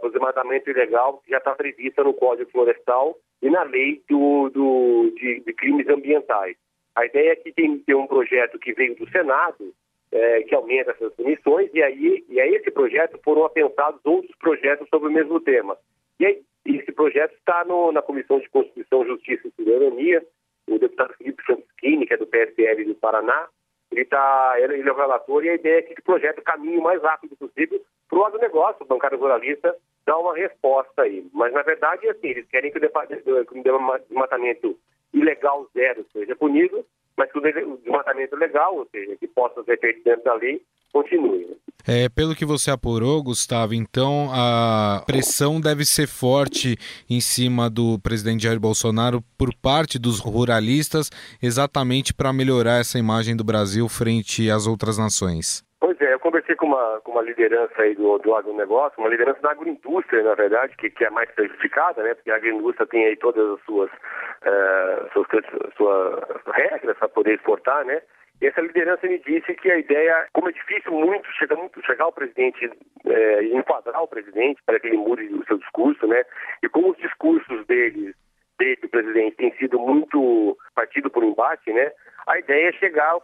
o 0.02 0.10
desmatamento 0.10 0.70
ilegal 0.70 1.18
que 1.18 1.32
já 1.32 1.38
está 1.38 1.54
prevista 1.54 2.02
no 2.02 2.14
Código 2.14 2.50
Florestal 2.50 3.18
e 3.42 3.50
na 3.50 3.64
lei 3.64 4.02
do, 4.10 4.50
do 4.50 5.14
de, 5.18 5.42
de 5.42 5.54
crimes 5.54 5.88
ambientais. 5.90 6.56
A 6.96 7.06
ideia 7.06 7.34
é 7.34 7.36
que 7.36 7.52
tem, 7.52 7.80
tem 7.80 7.96
um 7.96 8.08
projeto 8.08 8.58
que 8.58 8.72
veio 8.72 8.96
do 8.96 9.10
Senado, 9.10 9.74
é, 10.14 10.44
que 10.44 10.56
aumenta 10.56 10.92
essas 10.92 11.14
punições, 11.14 11.70
e 11.74 11.84
aí 11.84 12.24
e 12.30 12.40
a 12.40 12.48
esse 12.48 12.72
projeto 12.72 13.20
foram 13.22 13.44
apensados 13.44 14.00
outros 14.06 14.36
projetos 14.38 14.88
sobre 14.88 15.10
o 15.10 15.12
mesmo 15.12 15.42
tema. 15.42 15.78
E 16.20 16.26
aí, 16.26 16.42
esse 16.66 16.92
projeto 16.92 17.34
está 17.34 17.66
no, 17.66 17.92
na 17.92 18.02
Comissão 18.02 18.40
de 18.40 18.50
Constituição, 18.50 19.06
Justiça 19.06 19.48
e 19.48 19.52
Cidadania, 19.52 20.26
o 20.68 20.78
deputado 20.78 21.14
Felipe 21.16 21.44
Francisquini, 21.44 22.06
que 22.06 22.14
é 22.14 22.18
do 22.18 22.28
PSL 22.28 22.86
do 22.86 22.96
Paraná, 22.96 23.48
ele, 23.92 24.06
tá, 24.06 24.54
ele, 24.58 24.88
é 24.88 24.92
o 24.92 24.96
relator, 24.96 25.44
e 25.44 25.50
a 25.50 25.56
ideia 25.56 25.80
é 25.80 25.82
que 25.82 25.94
esse 25.94 26.02
projeto 26.02 26.42
caminhe 26.42 26.78
o 26.78 26.84
mais 26.84 27.02
rápido 27.02 27.36
possível 27.36 27.82
para 28.10 28.20
o 28.20 28.26
agronegócio, 28.26 28.84
o 28.84 28.88
bancário 28.88 29.20
ruralista, 29.20 29.76
dar 30.06 30.18
uma 30.18 30.36
resposta 30.36 31.02
aí. 31.02 31.28
Mas, 31.34 31.52
na 31.54 31.62
verdade, 31.62 32.08
assim, 32.08 32.28
eles 32.28 32.48
querem 32.48 32.72
que 32.72 32.78
o 32.78 34.08
desmatamento 34.10 34.78
ilegal 35.14 35.68
zero 35.74 36.06
seja 36.14 36.36
punido, 36.36 36.86
mas 37.18 37.32
que 37.32 37.38
o 37.38 37.78
desmatamento 37.78 38.36
legal, 38.36 38.76
ou 38.76 38.88
seja, 38.92 39.16
que 39.18 39.28
possa 39.28 39.64
ser 39.64 39.80
feito 39.80 40.04
dentro 40.04 40.24
da 40.24 40.34
lei, 40.36 40.62
continue. 40.92 41.48
É, 41.88 42.08
pelo 42.10 42.36
que 42.36 42.46
você 42.46 42.70
apurou, 42.70 43.24
Gustavo, 43.24 43.74
então 43.74 44.30
a 44.32 45.04
pressão 45.06 45.60
deve 45.60 45.84
ser 45.84 46.08
forte 46.08 46.78
em 47.10 47.20
cima 47.20 47.70
do 47.70 47.98
presidente 48.00 48.44
Jair 48.44 48.60
Bolsonaro 48.60 49.24
por 49.38 49.54
parte 49.56 49.98
dos 49.98 50.20
ruralistas, 50.20 51.10
exatamente 51.42 52.14
para 52.14 52.32
melhorar 52.32 52.80
essa 52.80 53.00
imagem 53.00 53.36
do 53.36 53.44
Brasil 53.44 53.88
frente 53.90 54.50
às 54.50 54.68
outras 54.68 54.98
nações. 54.98 55.64
Pois 55.82 56.00
é, 56.00 56.14
eu 56.14 56.20
conversei 56.20 56.56
com 56.56 56.68
uma, 56.68 57.02
com 57.02 57.12
uma 57.12 57.24
liderança 57.24 57.82
aí 57.82 57.96
do, 57.96 58.20
do 58.20 58.36
agronegócio, 58.36 59.00
uma 59.00 59.10
liderança 59.10 59.42
da 59.42 59.50
agroindústria, 59.50 60.22
na 60.22 60.36
verdade, 60.36 60.78
que, 60.78 60.92
que 60.92 61.04
é 61.04 61.10
mais 61.10 61.30
prejudicada, 61.32 62.04
né? 62.04 62.14
Porque 62.14 62.30
a 62.30 62.36
agroindústria 62.36 62.86
tem 62.86 63.06
aí 63.08 63.18
todas 63.18 63.58
as 63.58 63.66
suas, 63.66 63.90
uh, 63.90 65.12
suas, 65.12 65.28
suas 65.76 66.24
regras 66.54 66.96
para 67.00 67.10
poder 67.10 67.34
exportar, 67.34 67.84
né? 67.84 68.00
E 68.40 68.46
essa 68.46 68.62
liderança 68.62 69.08
me 69.08 69.18
disse 69.18 69.56
que 69.56 69.72
a 69.72 69.80
ideia, 69.80 70.28
como 70.34 70.50
é 70.50 70.52
difícil 70.52 70.92
muito 70.92 71.28
chegar, 71.32 71.56
muito, 71.56 71.84
chegar 71.84 72.04
ao 72.04 72.14
presidente 72.14 72.70
é, 73.08 73.44
enquadrar 73.46 74.04
o 74.04 74.08
presidente 74.08 74.62
para 74.64 74.80
que 74.80 74.86
ele 74.86 74.98
mude 74.98 75.24
o 75.34 75.44
seu 75.46 75.58
discurso, 75.58 76.06
né? 76.06 76.24
E 76.62 76.70
como 76.70 76.92
os 76.92 76.98
discursos 76.98 77.66
dele, 77.66 78.14
dele, 78.60 78.78
do 78.84 78.88
presidente, 78.88 79.38
têm 79.38 79.52
sido 79.58 79.80
muito 79.80 80.56
partido 80.76 81.10
por 81.10 81.24
embate, 81.24 81.74
né? 81.74 81.92
A 82.28 82.38
ideia 82.38 82.70
é 82.70 82.74
chegar 82.74 83.18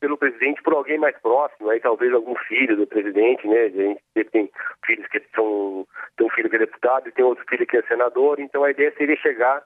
pelo 0.00 0.18
presidente 0.18 0.62
por 0.62 0.74
alguém 0.74 0.98
mais 0.98 1.16
próximo, 1.18 1.70
aí 1.70 1.80
talvez 1.80 2.12
algum 2.12 2.34
filho 2.48 2.76
do 2.76 2.86
presidente, 2.86 3.46
né? 3.46 3.64
A 3.64 3.68
gente 3.68 4.30
tem 4.30 4.50
filhos 4.84 5.06
que 5.08 5.22
são 5.34 5.86
tem 6.16 6.26
um 6.26 6.30
filho 6.30 6.50
que 6.50 6.56
é 6.56 6.60
deputado 6.60 7.08
e 7.08 7.12
tem 7.12 7.24
outro 7.24 7.44
filho 7.48 7.66
que 7.66 7.76
é 7.76 7.82
senador, 7.82 8.40
então 8.40 8.64
a 8.64 8.70
ideia 8.70 8.92
seria 8.96 9.16
chegar 9.16 9.62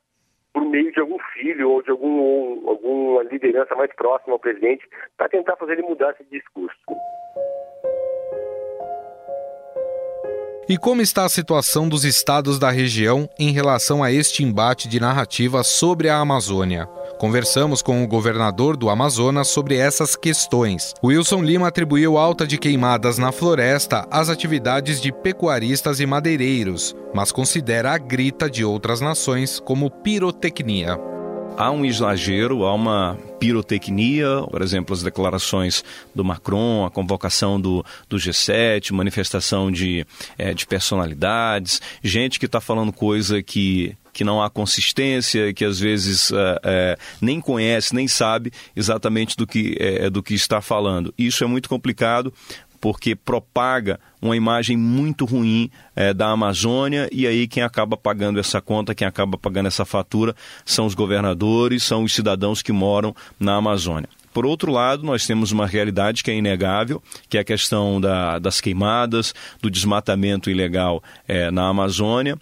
por 0.52 0.64
meio 0.64 0.92
de 0.92 1.00
algum 1.00 1.18
filho 1.32 1.70
ou 1.70 1.82
de 1.82 1.90
algum, 1.90 2.68
alguma 2.68 3.22
liderança 3.24 3.74
mais 3.74 3.92
próxima 3.94 4.34
ao 4.34 4.38
presidente, 4.38 4.88
para 5.16 5.28
tentar 5.28 5.56
fazer 5.56 5.74
ele 5.74 5.82
mudar 5.82 6.10
esse 6.12 6.24
discurso. 6.30 6.76
E 10.68 10.78
como 10.78 11.02
está 11.02 11.24
a 11.24 11.28
situação 11.28 11.88
dos 11.88 12.04
estados 12.04 12.58
da 12.58 12.70
região 12.70 13.28
em 13.38 13.52
relação 13.52 14.04
a 14.04 14.12
este 14.12 14.44
embate 14.44 14.88
de 14.88 15.00
narrativa 15.00 15.64
sobre 15.64 16.08
a 16.08 16.18
Amazônia? 16.18 16.88
Conversamos 17.20 17.82
com 17.82 18.02
o 18.02 18.06
governador 18.06 18.78
do 18.78 18.88
Amazonas 18.88 19.48
sobre 19.48 19.76
essas 19.76 20.16
questões. 20.16 20.94
Wilson 21.04 21.42
Lima 21.42 21.68
atribuiu 21.68 22.16
alta 22.16 22.46
de 22.46 22.56
queimadas 22.56 23.18
na 23.18 23.30
floresta 23.30 24.08
às 24.10 24.30
atividades 24.30 25.02
de 25.02 25.12
pecuaristas 25.12 26.00
e 26.00 26.06
madeireiros, 26.06 26.96
mas 27.12 27.30
considera 27.30 27.92
a 27.92 27.98
grita 27.98 28.48
de 28.48 28.64
outras 28.64 29.02
nações 29.02 29.60
como 29.60 29.90
pirotecnia 29.90 30.98
há 31.56 31.70
um 31.70 31.84
exagero, 31.84 32.64
há 32.64 32.72
uma 32.72 33.18
pirotecnia, 33.38 34.42
por 34.50 34.62
exemplo, 34.62 34.94
as 34.94 35.02
declarações 35.02 35.84
do 36.14 36.24
Macron, 36.24 36.86
a 36.86 36.90
convocação 36.90 37.60
do, 37.60 37.84
do 38.08 38.16
G7, 38.16 38.92
manifestação 38.92 39.70
de, 39.70 40.06
é, 40.38 40.54
de 40.54 40.66
personalidades, 40.66 41.82
gente 42.02 42.38
que 42.38 42.46
está 42.46 42.62
falando 42.62 42.92
coisa 42.92 43.42
que 43.42 43.94
que 44.12 44.24
não 44.24 44.42
há 44.42 44.50
consistência, 44.50 45.52
que 45.52 45.64
às 45.64 45.78
vezes 45.78 46.32
é, 46.32 46.60
é, 46.62 46.98
nem 47.20 47.40
conhece, 47.40 47.94
nem 47.94 48.08
sabe 48.08 48.52
exatamente 48.74 49.36
do 49.36 49.46
que, 49.46 49.76
é, 49.78 50.10
do 50.10 50.22
que 50.22 50.34
está 50.34 50.60
falando. 50.60 51.12
Isso 51.18 51.44
é 51.44 51.46
muito 51.46 51.68
complicado 51.68 52.32
porque 52.80 53.14
propaga 53.14 54.00
uma 54.22 54.36
imagem 54.36 54.76
muito 54.76 55.24
ruim 55.24 55.70
é, 55.94 56.14
da 56.14 56.28
Amazônia 56.28 57.08
e 57.12 57.26
aí 57.26 57.46
quem 57.46 57.62
acaba 57.62 57.96
pagando 57.96 58.40
essa 58.40 58.60
conta, 58.60 58.94
quem 58.94 59.06
acaba 59.06 59.36
pagando 59.36 59.66
essa 59.66 59.84
fatura 59.84 60.34
são 60.64 60.86
os 60.86 60.94
governadores, 60.94 61.84
são 61.84 62.04
os 62.04 62.14
cidadãos 62.14 62.62
que 62.62 62.72
moram 62.72 63.14
na 63.38 63.56
Amazônia. 63.56 64.08
Por 64.32 64.46
outro 64.46 64.70
lado, 64.70 65.02
nós 65.02 65.26
temos 65.26 65.50
uma 65.50 65.66
realidade 65.66 66.22
que 66.22 66.30
é 66.30 66.34
inegável, 66.34 67.02
que 67.28 67.36
é 67.36 67.40
a 67.40 67.44
questão 67.44 68.00
da, 68.00 68.38
das 68.38 68.60
queimadas, 68.60 69.34
do 69.60 69.68
desmatamento 69.68 70.48
ilegal 70.48 71.02
é, 71.26 71.50
na 71.50 71.68
Amazônia 71.68 72.38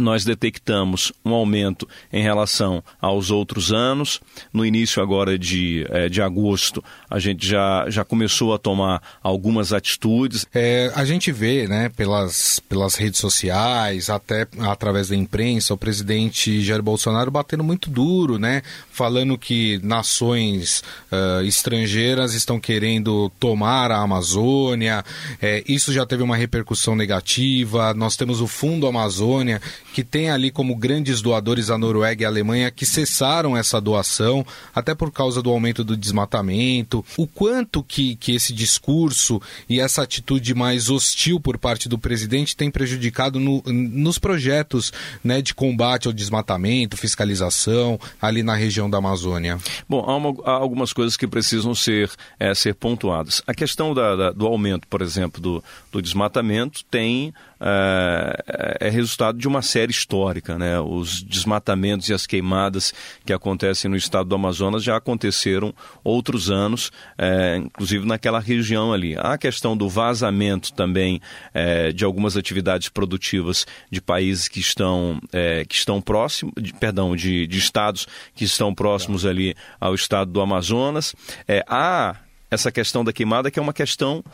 nós 0.00 0.24
detectamos 0.24 1.12
um 1.24 1.32
aumento 1.32 1.88
em 2.12 2.22
relação 2.22 2.82
aos 3.00 3.30
outros 3.30 3.72
anos. 3.72 4.20
No 4.52 4.64
início 4.64 5.02
agora 5.02 5.38
de, 5.38 5.86
é, 5.90 6.08
de 6.08 6.20
agosto, 6.20 6.82
a 7.08 7.18
gente 7.18 7.46
já, 7.46 7.88
já 7.88 8.04
começou 8.04 8.54
a 8.54 8.58
tomar 8.58 9.02
algumas 9.22 9.72
atitudes. 9.72 10.46
É, 10.54 10.90
a 10.94 11.04
gente 11.04 11.30
vê, 11.32 11.66
né, 11.68 11.88
pelas, 11.90 12.60
pelas 12.68 12.94
redes 12.94 13.20
sociais, 13.20 14.10
até 14.10 14.46
através 14.60 15.08
da 15.08 15.16
imprensa, 15.16 15.74
o 15.74 15.78
presidente 15.78 16.62
Jair 16.62 16.82
Bolsonaro 16.82 17.30
batendo 17.30 17.64
muito 17.64 17.90
duro, 17.90 18.38
né, 18.38 18.62
falando 18.90 19.36
que 19.36 19.80
nações 19.82 20.82
uh, 21.10 21.44
estrangeiras 21.44 22.34
estão 22.34 22.58
querendo 22.58 23.30
tomar 23.38 23.90
a 23.90 23.98
Amazônia. 23.98 25.04
É, 25.40 25.62
isso 25.66 25.92
já 25.92 26.06
teve 26.06 26.22
uma 26.22 26.36
repercussão 26.36 26.94
negativa. 26.94 27.94
Nós 27.94 28.16
temos 28.16 28.40
o 28.40 28.46
Fundo 28.46 28.86
Amazônia 28.86 29.60
que 29.92 30.04
tem 30.04 30.30
ali 30.30 30.50
como 30.50 30.76
grandes 30.76 31.20
doadores 31.20 31.70
a 31.70 31.78
Noruega 31.78 32.22
e 32.22 32.24
a 32.24 32.28
Alemanha 32.28 32.70
que 32.70 32.86
cessaram 32.86 33.56
essa 33.56 33.80
doação, 33.80 34.44
até 34.74 34.94
por 34.94 35.12
causa 35.12 35.42
do 35.42 35.50
aumento 35.50 35.82
do 35.84 35.96
desmatamento. 35.96 37.04
O 37.16 37.26
quanto 37.26 37.82
que, 37.82 38.16
que 38.16 38.34
esse 38.34 38.52
discurso 38.52 39.40
e 39.68 39.80
essa 39.80 40.02
atitude 40.02 40.54
mais 40.54 40.90
hostil 40.90 41.40
por 41.40 41.58
parte 41.58 41.88
do 41.88 41.98
presidente 41.98 42.56
tem 42.56 42.70
prejudicado 42.70 43.40
no, 43.40 43.62
nos 43.66 44.18
projetos 44.18 44.92
né, 45.22 45.42
de 45.42 45.54
combate 45.54 46.06
ao 46.06 46.12
desmatamento, 46.12 46.96
fiscalização 46.96 47.98
ali 48.20 48.42
na 48.42 48.54
região 48.54 48.88
da 48.88 48.98
Amazônia? 48.98 49.58
Bom, 49.88 50.04
há, 50.06 50.16
uma, 50.16 50.34
há 50.44 50.52
algumas 50.52 50.92
coisas 50.92 51.16
que 51.16 51.26
precisam 51.26 51.74
ser, 51.74 52.10
é, 52.38 52.54
ser 52.54 52.74
pontuadas. 52.74 53.42
A 53.46 53.54
questão 53.54 53.94
da, 53.94 54.16
da, 54.16 54.30
do 54.32 54.46
aumento, 54.46 54.86
por 54.88 55.02
exemplo, 55.02 55.40
do, 55.40 55.64
do 55.92 56.00
desmatamento 56.00 56.84
tem 56.90 57.32
é, 57.62 58.78
é, 58.80 58.88
resultado 58.88 59.36
de 59.36 59.46
uma 59.46 59.60
série 59.60 59.79
histórica. 59.88 60.58
Né? 60.58 60.78
Os 60.80 61.22
desmatamentos 61.22 62.08
e 62.08 62.12
as 62.12 62.26
queimadas 62.26 62.92
que 63.24 63.32
acontecem 63.32 63.90
no 63.90 63.96
estado 63.96 64.28
do 64.28 64.34
Amazonas 64.34 64.82
já 64.82 64.96
aconteceram 64.96 65.72
outros 66.02 66.50
anos, 66.50 66.90
é, 67.16 67.56
inclusive 67.56 68.06
naquela 68.06 68.40
região 68.40 68.92
ali. 68.92 69.16
A 69.16 69.38
questão 69.38 69.76
do 69.76 69.88
vazamento 69.88 70.72
também 70.72 71.20
é, 71.54 71.92
de 71.92 72.04
algumas 72.04 72.36
atividades 72.36 72.88
produtivas 72.88 73.66
de 73.90 74.00
países 74.00 74.48
que 74.48 74.60
estão, 74.60 75.20
é, 75.32 75.64
que 75.64 75.74
estão 75.74 76.00
próximos, 76.02 76.52
de, 76.60 76.72
perdão, 76.74 77.14
de, 77.14 77.46
de 77.46 77.58
estados 77.58 78.06
que 78.34 78.44
estão 78.44 78.74
próximos 78.74 79.24
ali 79.24 79.54
ao 79.80 79.94
estado 79.94 80.30
do 80.30 80.40
Amazonas. 80.40 81.14
É, 81.46 81.64
há 81.68 82.16
essa 82.50 82.72
questão 82.72 83.04
da 83.04 83.12
queimada 83.12 83.50
que 83.50 83.58
é 83.58 83.62
uma 83.62 83.72
questão 83.72 84.24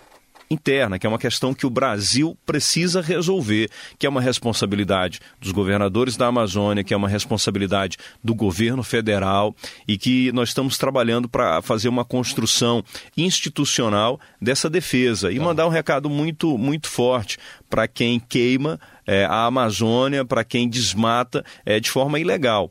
interna, 0.50 0.98
que 0.98 1.06
é 1.06 1.08
uma 1.08 1.18
questão 1.18 1.52
que 1.52 1.66
o 1.66 1.70
Brasil 1.70 2.36
precisa 2.46 3.00
resolver, 3.00 3.70
que 3.98 4.06
é 4.06 4.08
uma 4.08 4.20
responsabilidade 4.20 5.20
dos 5.40 5.52
governadores 5.52 6.16
da 6.16 6.26
Amazônia, 6.26 6.84
que 6.84 6.94
é 6.94 6.96
uma 6.96 7.08
responsabilidade 7.08 7.96
do 8.22 8.34
governo 8.34 8.82
federal 8.82 9.54
e 9.86 9.98
que 9.98 10.30
nós 10.32 10.50
estamos 10.50 10.78
trabalhando 10.78 11.28
para 11.28 11.60
fazer 11.62 11.88
uma 11.88 12.04
construção 12.04 12.82
institucional 13.16 14.20
dessa 14.40 14.70
defesa 14.70 15.32
e 15.32 15.38
mandar 15.38 15.66
um 15.66 15.70
recado 15.70 16.08
muito, 16.08 16.56
muito 16.56 16.88
forte 16.88 17.38
para 17.68 17.88
quem 17.88 18.20
queima 18.20 18.78
é, 19.06 19.24
a 19.24 19.46
Amazônia, 19.46 20.24
para 20.24 20.44
quem 20.44 20.68
desmata 20.68 21.44
é, 21.64 21.80
de 21.80 21.90
forma 21.90 22.18
ilegal. 22.18 22.70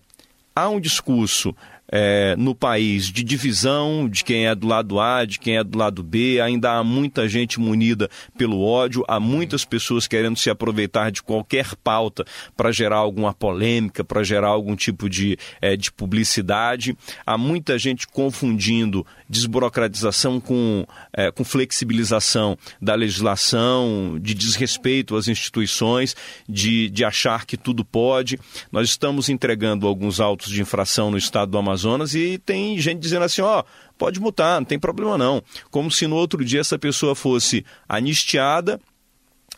Há 0.55 0.69
um 0.69 0.79
discurso 0.79 1.53
é, 1.91 2.35
no 2.37 2.55
país 2.55 3.05
de 3.05 3.23
divisão 3.23 4.09
de 4.09 4.23
quem 4.23 4.47
é 4.47 4.55
do 4.55 4.67
lado 4.67 4.99
A, 4.99 5.25
de 5.25 5.39
quem 5.39 5.57
é 5.57 5.63
do 5.63 5.77
lado 5.77 6.03
B. 6.03 6.39
Ainda 6.41 6.73
há 6.73 6.83
muita 6.83 7.27
gente 7.27 7.59
munida 7.59 8.09
pelo 8.37 8.61
ódio, 8.61 9.03
há 9.07 9.19
muitas 9.19 9.63
pessoas 9.63 10.07
querendo 10.07 10.37
se 10.37 10.49
aproveitar 10.49 11.11
de 11.11 11.21
qualquer 11.21 11.75
pauta 11.83 12.25
para 12.55 12.71
gerar 12.71 12.97
alguma 12.97 13.33
polêmica, 13.33 14.03
para 14.03 14.23
gerar 14.23 14.49
algum 14.49 14.75
tipo 14.75 15.09
de, 15.09 15.37
é, 15.61 15.75
de 15.75 15.91
publicidade. 15.91 16.97
Há 17.25 17.37
muita 17.37 17.77
gente 17.77 18.07
confundindo 18.07 19.05
desburocratização 19.29 20.39
com, 20.39 20.85
é, 21.13 21.31
com 21.31 21.43
flexibilização 21.43 22.57
da 22.81 22.95
legislação, 22.95 24.17
de 24.21 24.33
desrespeito 24.33 25.15
às 25.15 25.27
instituições, 25.27 26.15
de, 26.47 26.89
de 26.89 27.03
achar 27.03 27.45
que 27.45 27.57
tudo 27.57 27.83
pode. 27.83 28.39
Nós 28.71 28.89
estamos 28.89 29.29
entregando 29.29 29.87
alguns 29.87 30.19
autos 30.19 30.51
de 30.51 30.61
infração 30.61 31.11
no 31.11 31.17
estado 31.17 31.51
do 31.51 31.57
Amazonas 31.57 31.75
Amazonas 31.85 32.15
e 32.15 32.37
tem 32.39 32.77
gente 32.79 32.99
dizendo 32.99 33.23
assim, 33.23 33.41
ó, 33.41 33.63
pode 33.97 34.19
mutar, 34.19 34.59
não 34.59 34.65
tem 34.65 34.79
problema 34.79 35.17
não. 35.17 35.41
Como 35.69 35.91
se 35.91 36.07
no 36.07 36.15
outro 36.15 36.43
dia 36.43 36.61
essa 36.61 36.77
pessoa 36.77 37.15
fosse 37.15 37.65
anistiada 37.87 38.79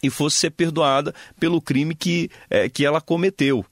e 0.03 0.09
fosse 0.09 0.37
ser 0.37 0.51
perdoada 0.51 1.13
pelo 1.39 1.61
crime 1.61 1.95
que, 1.95 2.29
é, 2.49 2.69
que 2.69 2.85
ela 2.85 3.01
cometeu. 3.01 3.65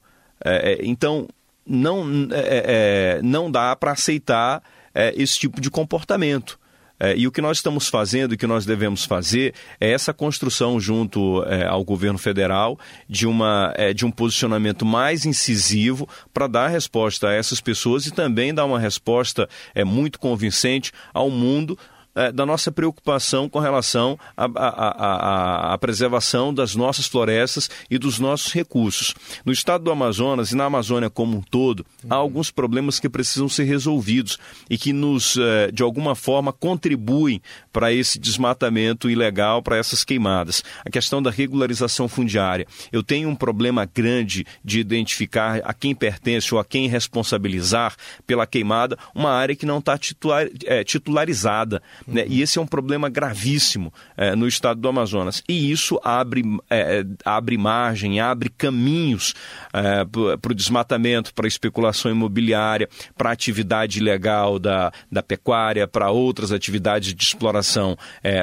É, 0.44 0.72
é 0.72 0.78
então, 0.86 1.28
não, 1.66 2.04
é, 2.32 3.18
é, 3.18 3.22
não 3.22 3.50
dá 3.50 3.76
para 3.76 3.92
aceitar 3.92 4.62
é, 4.94 5.12
esse 5.16 5.38
tipo 5.38 5.60
de 5.60 5.70
comportamento. 5.70 6.58
É, 6.98 7.16
e 7.16 7.26
o 7.26 7.32
que 7.32 7.42
nós 7.42 7.58
estamos 7.58 7.88
fazendo 7.88 8.34
e 8.34 8.36
que 8.36 8.46
nós 8.46 8.64
devemos 8.64 9.04
fazer 9.04 9.54
é 9.78 9.90
essa 9.90 10.14
construção 10.14 10.80
junto 10.80 11.44
é, 11.44 11.66
ao 11.66 11.84
governo 11.84 12.18
federal 12.18 12.78
de, 13.08 13.26
uma, 13.26 13.72
é, 13.76 13.92
de 13.92 14.06
um 14.06 14.10
posicionamento 14.10 14.84
mais 14.86 15.26
incisivo 15.26 16.08
para 16.32 16.46
dar 16.46 16.68
resposta 16.68 17.28
a 17.28 17.34
essas 17.34 17.60
pessoas 17.60 18.06
e 18.06 18.10
também 18.10 18.54
dar 18.54 18.64
uma 18.64 18.78
resposta 18.78 19.48
é, 19.74 19.84
muito 19.84 20.18
convincente 20.18 20.90
ao 21.12 21.30
mundo 21.30 21.78
é, 22.16 22.32
da 22.32 22.44
nossa 22.44 22.72
preocupação 22.72 23.48
com 23.48 23.58
relação 23.58 24.18
à 24.36 25.76
preservação 25.78 26.52
das 26.52 26.74
nossas 26.74 27.06
florestas 27.06 27.70
e 27.90 27.98
dos 27.98 28.18
nossos 28.18 28.52
recursos. 28.52 29.14
No 29.44 29.52
estado 29.52 29.84
do 29.84 29.90
Amazonas 29.90 30.50
e 30.50 30.56
na 30.56 30.64
Amazônia 30.64 31.10
como 31.10 31.36
um 31.36 31.42
todo, 31.42 31.84
há 32.08 32.14
alguns 32.14 32.50
problemas 32.50 32.98
que 32.98 33.08
precisam 33.08 33.48
ser 33.48 33.64
resolvidos 33.64 34.38
e 34.68 34.78
que 34.78 34.92
nos, 34.92 35.36
é, 35.36 35.70
de 35.70 35.82
alguma 35.82 36.14
forma, 36.14 36.52
contribuem 36.52 37.40
para 37.72 37.92
esse 37.92 38.18
desmatamento 38.18 39.10
ilegal, 39.10 39.62
para 39.62 39.76
essas 39.76 40.02
queimadas. 40.02 40.64
A 40.84 40.90
questão 40.90 41.22
da 41.22 41.30
regularização 41.30 42.08
fundiária. 42.08 42.66
Eu 42.90 43.02
tenho 43.02 43.28
um 43.28 43.36
problema 43.36 43.84
grande 43.84 44.46
de 44.64 44.80
identificar 44.80 45.60
a 45.64 45.74
quem 45.74 45.94
pertence 45.94 46.54
ou 46.54 46.60
a 46.60 46.64
quem 46.64 46.88
responsabilizar 46.88 47.94
pela 48.26 48.46
queimada 48.46 48.98
uma 49.14 49.30
área 49.30 49.54
que 49.54 49.66
não 49.66 49.78
está 49.78 49.98
titular, 49.98 50.48
é, 50.64 50.82
titularizada. 50.82 51.82
Né? 52.06 52.24
E 52.28 52.40
esse 52.40 52.58
é 52.58 52.62
um 52.62 52.66
problema 52.66 53.08
gravíssimo 53.08 53.92
é, 54.16 54.36
no 54.36 54.46
estado 54.46 54.80
do 54.80 54.88
Amazonas. 54.88 55.42
E 55.48 55.70
isso 55.70 56.00
abre, 56.04 56.42
é, 56.70 57.04
abre 57.24 57.58
margem, 57.58 58.20
abre 58.20 58.48
caminhos 58.48 59.34
é, 59.72 60.04
para 60.36 60.52
o 60.52 60.54
desmatamento, 60.54 61.34
para 61.34 61.46
a 61.46 61.48
especulação 61.48 62.10
imobiliária, 62.10 62.88
para 63.16 63.30
a 63.30 63.32
atividade 63.32 63.98
ilegal 63.98 64.58
da, 64.58 64.92
da 65.10 65.22
pecuária, 65.22 65.86
para 65.86 66.10
outras 66.10 66.52
atividades 66.52 67.14
de 67.14 67.22
exploração 67.22 67.96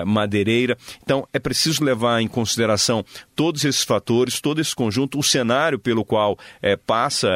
madeireira. 0.06 0.78
Então, 1.02 1.28
é 1.34 1.40
preciso 1.40 1.84
levar 1.84 2.22
em 2.22 2.28
consideração 2.28 3.04
todos 3.36 3.64
esses 3.64 3.84
fatores, 3.84 4.40
todo 4.40 4.60
esse 4.60 4.76
conjunto, 4.76 5.20
o 5.20 5.24
cenário 5.24 5.80
pelo 5.80 6.04
qual 6.04 6.38
passa 6.86 7.30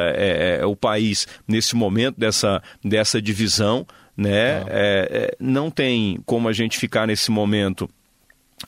o 0.66 0.76
país 0.76 1.26
nesse 1.46 1.74
momento 1.74 2.18
dessa, 2.18 2.62
dessa 2.84 3.20
divisão. 3.20 3.86
Né? 4.18 4.64
É, 4.66 5.36
não 5.38 5.70
tem 5.70 6.18
como 6.26 6.48
a 6.48 6.52
gente 6.52 6.76
ficar 6.76 7.06
nesse 7.06 7.30
momento 7.30 7.88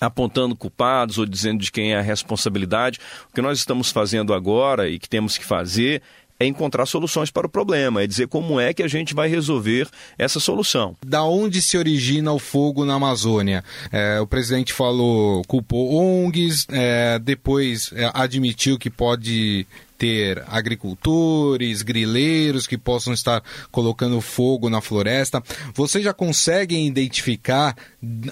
apontando 0.00 0.54
culpados 0.54 1.18
ou 1.18 1.26
dizendo 1.26 1.60
de 1.60 1.72
quem 1.72 1.92
é 1.92 1.98
a 1.98 2.02
responsabilidade. 2.02 3.00
O 3.28 3.34
que 3.34 3.42
nós 3.42 3.58
estamos 3.58 3.90
fazendo 3.90 4.32
agora 4.32 4.88
e 4.88 4.98
que 4.98 5.08
temos 5.08 5.36
que 5.36 5.44
fazer 5.44 6.02
é 6.40 6.46
encontrar 6.46 6.86
soluções 6.86 7.30
para 7.30 7.46
o 7.46 7.50
problema, 7.50 8.02
é 8.02 8.06
dizer 8.06 8.26
como 8.26 8.58
é 8.58 8.72
que 8.72 8.82
a 8.82 8.88
gente 8.88 9.14
vai 9.14 9.28
resolver 9.28 9.86
essa 10.16 10.40
solução. 10.40 10.96
Da 11.04 11.22
onde 11.22 11.60
se 11.60 11.76
origina 11.76 12.32
o 12.32 12.38
fogo 12.38 12.86
na 12.86 12.94
Amazônia? 12.94 13.62
É, 13.92 14.18
o 14.18 14.26
presidente 14.26 14.72
falou, 14.72 15.42
culpou 15.46 15.94
ONGs, 15.94 16.66
é, 16.70 17.18
depois 17.18 17.90
é, 17.94 18.10
admitiu 18.14 18.78
que 18.78 18.88
pode 18.88 19.66
ter 19.98 20.42
agricultores, 20.46 21.82
grileiros 21.82 22.66
que 22.66 22.78
possam 22.78 23.12
estar 23.12 23.42
colocando 23.70 24.18
fogo 24.22 24.70
na 24.70 24.80
floresta. 24.80 25.42
Vocês 25.74 26.02
já 26.02 26.14
conseguem 26.14 26.86
identificar 26.86 27.76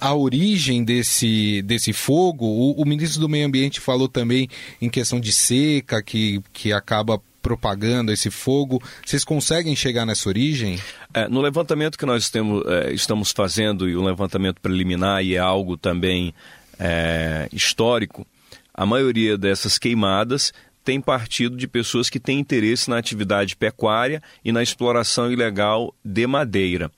a 0.00 0.14
origem 0.14 0.82
desse, 0.82 1.60
desse 1.60 1.92
fogo? 1.92 2.46
O, 2.46 2.80
o 2.80 2.86
ministro 2.86 3.20
do 3.20 3.28
Meio 3.28 3.46
Ambiente 3.46 3.80
falou 3.80 4.08
também 4.08 4.48
em 4.80 4.88
questão 4.88 5.20
de 5.20 5.30
seca, 5.30 6.02
que, 6.02 6.40
que 6.54 6.72
acaba 6.72 7.20
propagando 7.48 8.12
esse 8.12 8.30
fogo. 8.30 8.82
Vocês 9.04 9.24
conseguem 9.24 9.74
chegar 9.74 10.04
nessa 10.04 10.28
origem? 10.28 10.78
É, 11.14 11.26
no 11.28 11.40
levantamento 11.40 11.96
que 11.96 12.04
nós 12.04 12.28
temos, 12.28 12.62
é, 12.66 12.92
estamos 12.92 13.32
fazendo, 13.32 13.88
e 13.88 13.96
um 13.96 14.04
levantamento 14.04 14.60
preliminar, 14.60 15.24
e 15.24 15.34
é 15.34 15.38
algo 15.38 15.78
também 15.78 16.34
é, 16.78 17.48
histórico, 17.50 18.26
a 18.74 18.84
maioria 18.84 19.38
dessas 19.38 19.78
queimadas 19.78 20.52
tem 20.84 21.00
partido 21.00 21.56
de 21.56 21.66
pessoas 21.66 22.10
que 22.10 22.20
têm 22.20 22.38
interesse 22.38 22.90
na 22.90 22.98
atividade 22.98 23.56
pecuária 23.56 24.22
e 24.44 24.52
na 24.52 24.62
exploração 24.62 25.32
ilegal 25.32 25.94
de 26.04 26.26
madeira. 26.26 26.90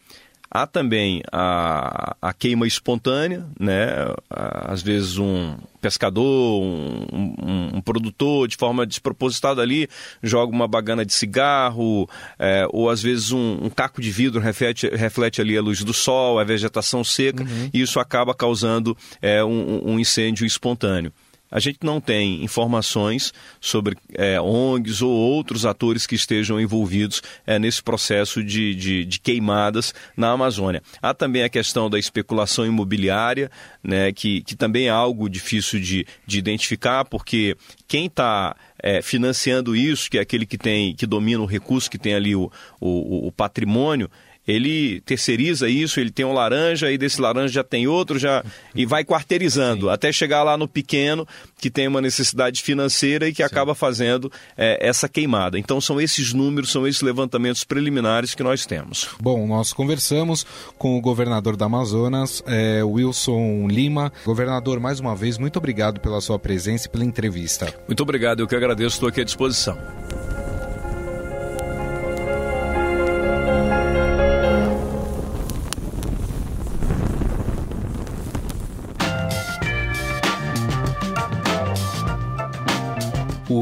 Há 0.52 0.66
também 0.66 1.22
a, 1.30 2.16
a 2.20 2.32
queima 2.32 2.66
espontânea, 2.66 3.46
né? 3.58 3.86
às 4.28 4.82
vezes 4.82 5.16
um 5.16 5.56
pescador, 5.80 6.60
um, 6.60 7.06
um, 7.12 7.76
um, 7.76 7.80
produtor 7.80 8.48
de 8.48 8.56
forma 8.56 8.84
despropositada 8.84 9.62
ali 9.62 9.88
joga 10.20 10.52
uma 10.52 10.66
bagana 10.66 11.06
de 11.06 11.12
cigarro, 11.12 12.08
é, 12.36 12.66
ou 12.70 12.90
às 12.90 13.00
vezes 13.00 13.30
um, 13.30 13.58
um, 13.62 13.70
caco 13.70 14.02
de 14.02 14.10
vidro 14.10 14.40
reflete, 14.40 14.88
reflete 14.88 15.40
ali 15.40 15.56
a 15.56 15.62
luz 15.62 15.84
do 15.84 15.94
sol, 15.94 16.40
a 16.40 16.44
vegetação 16.44 17.04
seca, 17.04 17.44
uhum. 17.44 17.70
e 17.72 17.80
isso 17.80 18.00
acaba 18.00 18.34
causando 18.34 18.96
é, 19.22 19.44
um 19.44 19.98
incêndio 20.00 20.44
espontâneo 20.44 21.12
a 21.50 21.58
gente 21.58 21.78
não 21.82 22.00
tem 22.00 22.44
informações 22.44 23.32
sobre 23.60 23.96
é, 24.14 24.40
ONGs 24.40 25.02
ou 25.02 25.10
outros 25.10 25.66
atores 25.66 26.06
que 26.06 26.14
estejam 26.14 26.60
envolvidos 26.60 27.22
é, 27.46 27.58
nesse 27.58 27.82
processo 27.82 28.42
de, 28.42 28.74
de, 28.74 29.04
de, 29.04 29.20
queimadas 29.20 29.92
na 30.16 30.30
Amazônia. 30.30 30.82
Há 31.02 31.12
também 31.12 31.42
a 31.42 31.48
questão 31.48 31.90
da 31.90 31.98
especulação 31.98 32.64
imobiliária, 32.64 33.50
né, 33.82 34.12
que, 34.12 34.42
que 34.42 34.54
também 34.54 34.86
é 34.86 34.90
algo 34.90 35.28
difícil 35.28 35.80
de, 35.80 36.06
de 36.26 36.38
identificar, 36.38 37.04
porque 37.04 37.56
quem 37.88 38.06
está 38.06 38.54
é, 38.82 39.02
financiando 39.02 39.74
isso, 39.74 40.10
que 40.10 40.18
é 40.18 40.20
aquele 40.20 40.46
que 40.46 40.56
tem 40.56 40.94
que 40.94 41.06
domina 41.06 41.42
o 41.42 41.46
recurso, 41.46 41.90
que 41.90 41.98
tem 41.98 42.14
ali 42.14 42.34
o, 42.34 42.50
o, 42.80 43.26
o 43.28 43.32
patrimônio, 43.32 44.10
ele 44.50 45.00
terceiriza 45.02 45.68
isso, 45.68 46.00
ele 46.00 46.10
tem 46.10 46.24
um 46.24 46.32
laranja, 46.32 46.90
e 46.90 46.98
desse 46.98 47.20
laranja 47.20 47.54
já 47.54 47.64
tem 47.64 47.86
outro, 47.86 48.18
já 48.18 48.44
e 48.74 48.84
vai 48.84 49.04
quarteirizando, 49.04 49.86
Sim. 49.86 49.92
até 49.92 50.12
chegar 50.12 50.42
lá 50.42 50.56
no 50.56 50.68
pequeno, 50.68 51.26
que 51.58 51.70
tem 51.70 51.86
uma 51.86 52.00
necessidade 52.00 52.62
financeira 52.62 53.28
e 53.28 53.32
que 53.32 53.42
Sim. 53.42 53.46
acaba 53.46 53.74
fazendo 53.74 54.30
é, 54.56 54.78
essa 54.86 55.08
queimada. 55.08 55.58
Então 55.58 55.80
são 55.80 56.00
esses 56.00 56.32
números, 56.32 56.70
são 56.70 56.86
esses 56.86 57.02
levantamentos 57.02 57.64
preliminares 57.64 58.34
que 58.34 58.42
nós 58.42 58.66
temos. 58.66 59.08
Bom, 59.20 59.46
nós 59.46 59.72
conversamos 59.72 60.44
com 60.78 60.96
o 60.98 61.00
governador 61.00 61.56
da 61.56 61.66
Amazonas, 61.66 62.42
é, 62.46 62.82
Wilson 62.82 63.68
Lima. 63.68 64.12
Governador, 64.24 64.80
mais 64.80 65.00
uma 65.00 65.14
vez, 65.14 65.38
muito 65.38 65.58
obrigado 65.58 66.00
pela 66.00 66.20
sua 66.20 66.38
presença 66.38 66.86
e 66.86 66.90
pela 66.90 67.04
entrevista. 67.04 67.72
Muito 67.86 68.02
obrigado, 68.02 68.40
eu 68.40 68.48
que 68.48 68.56
agradeço, 68.56 68.96
estou 68.96 69.08
aqui 69.08 69.20
à 69.20 69.24
disposição. 69.24 69.78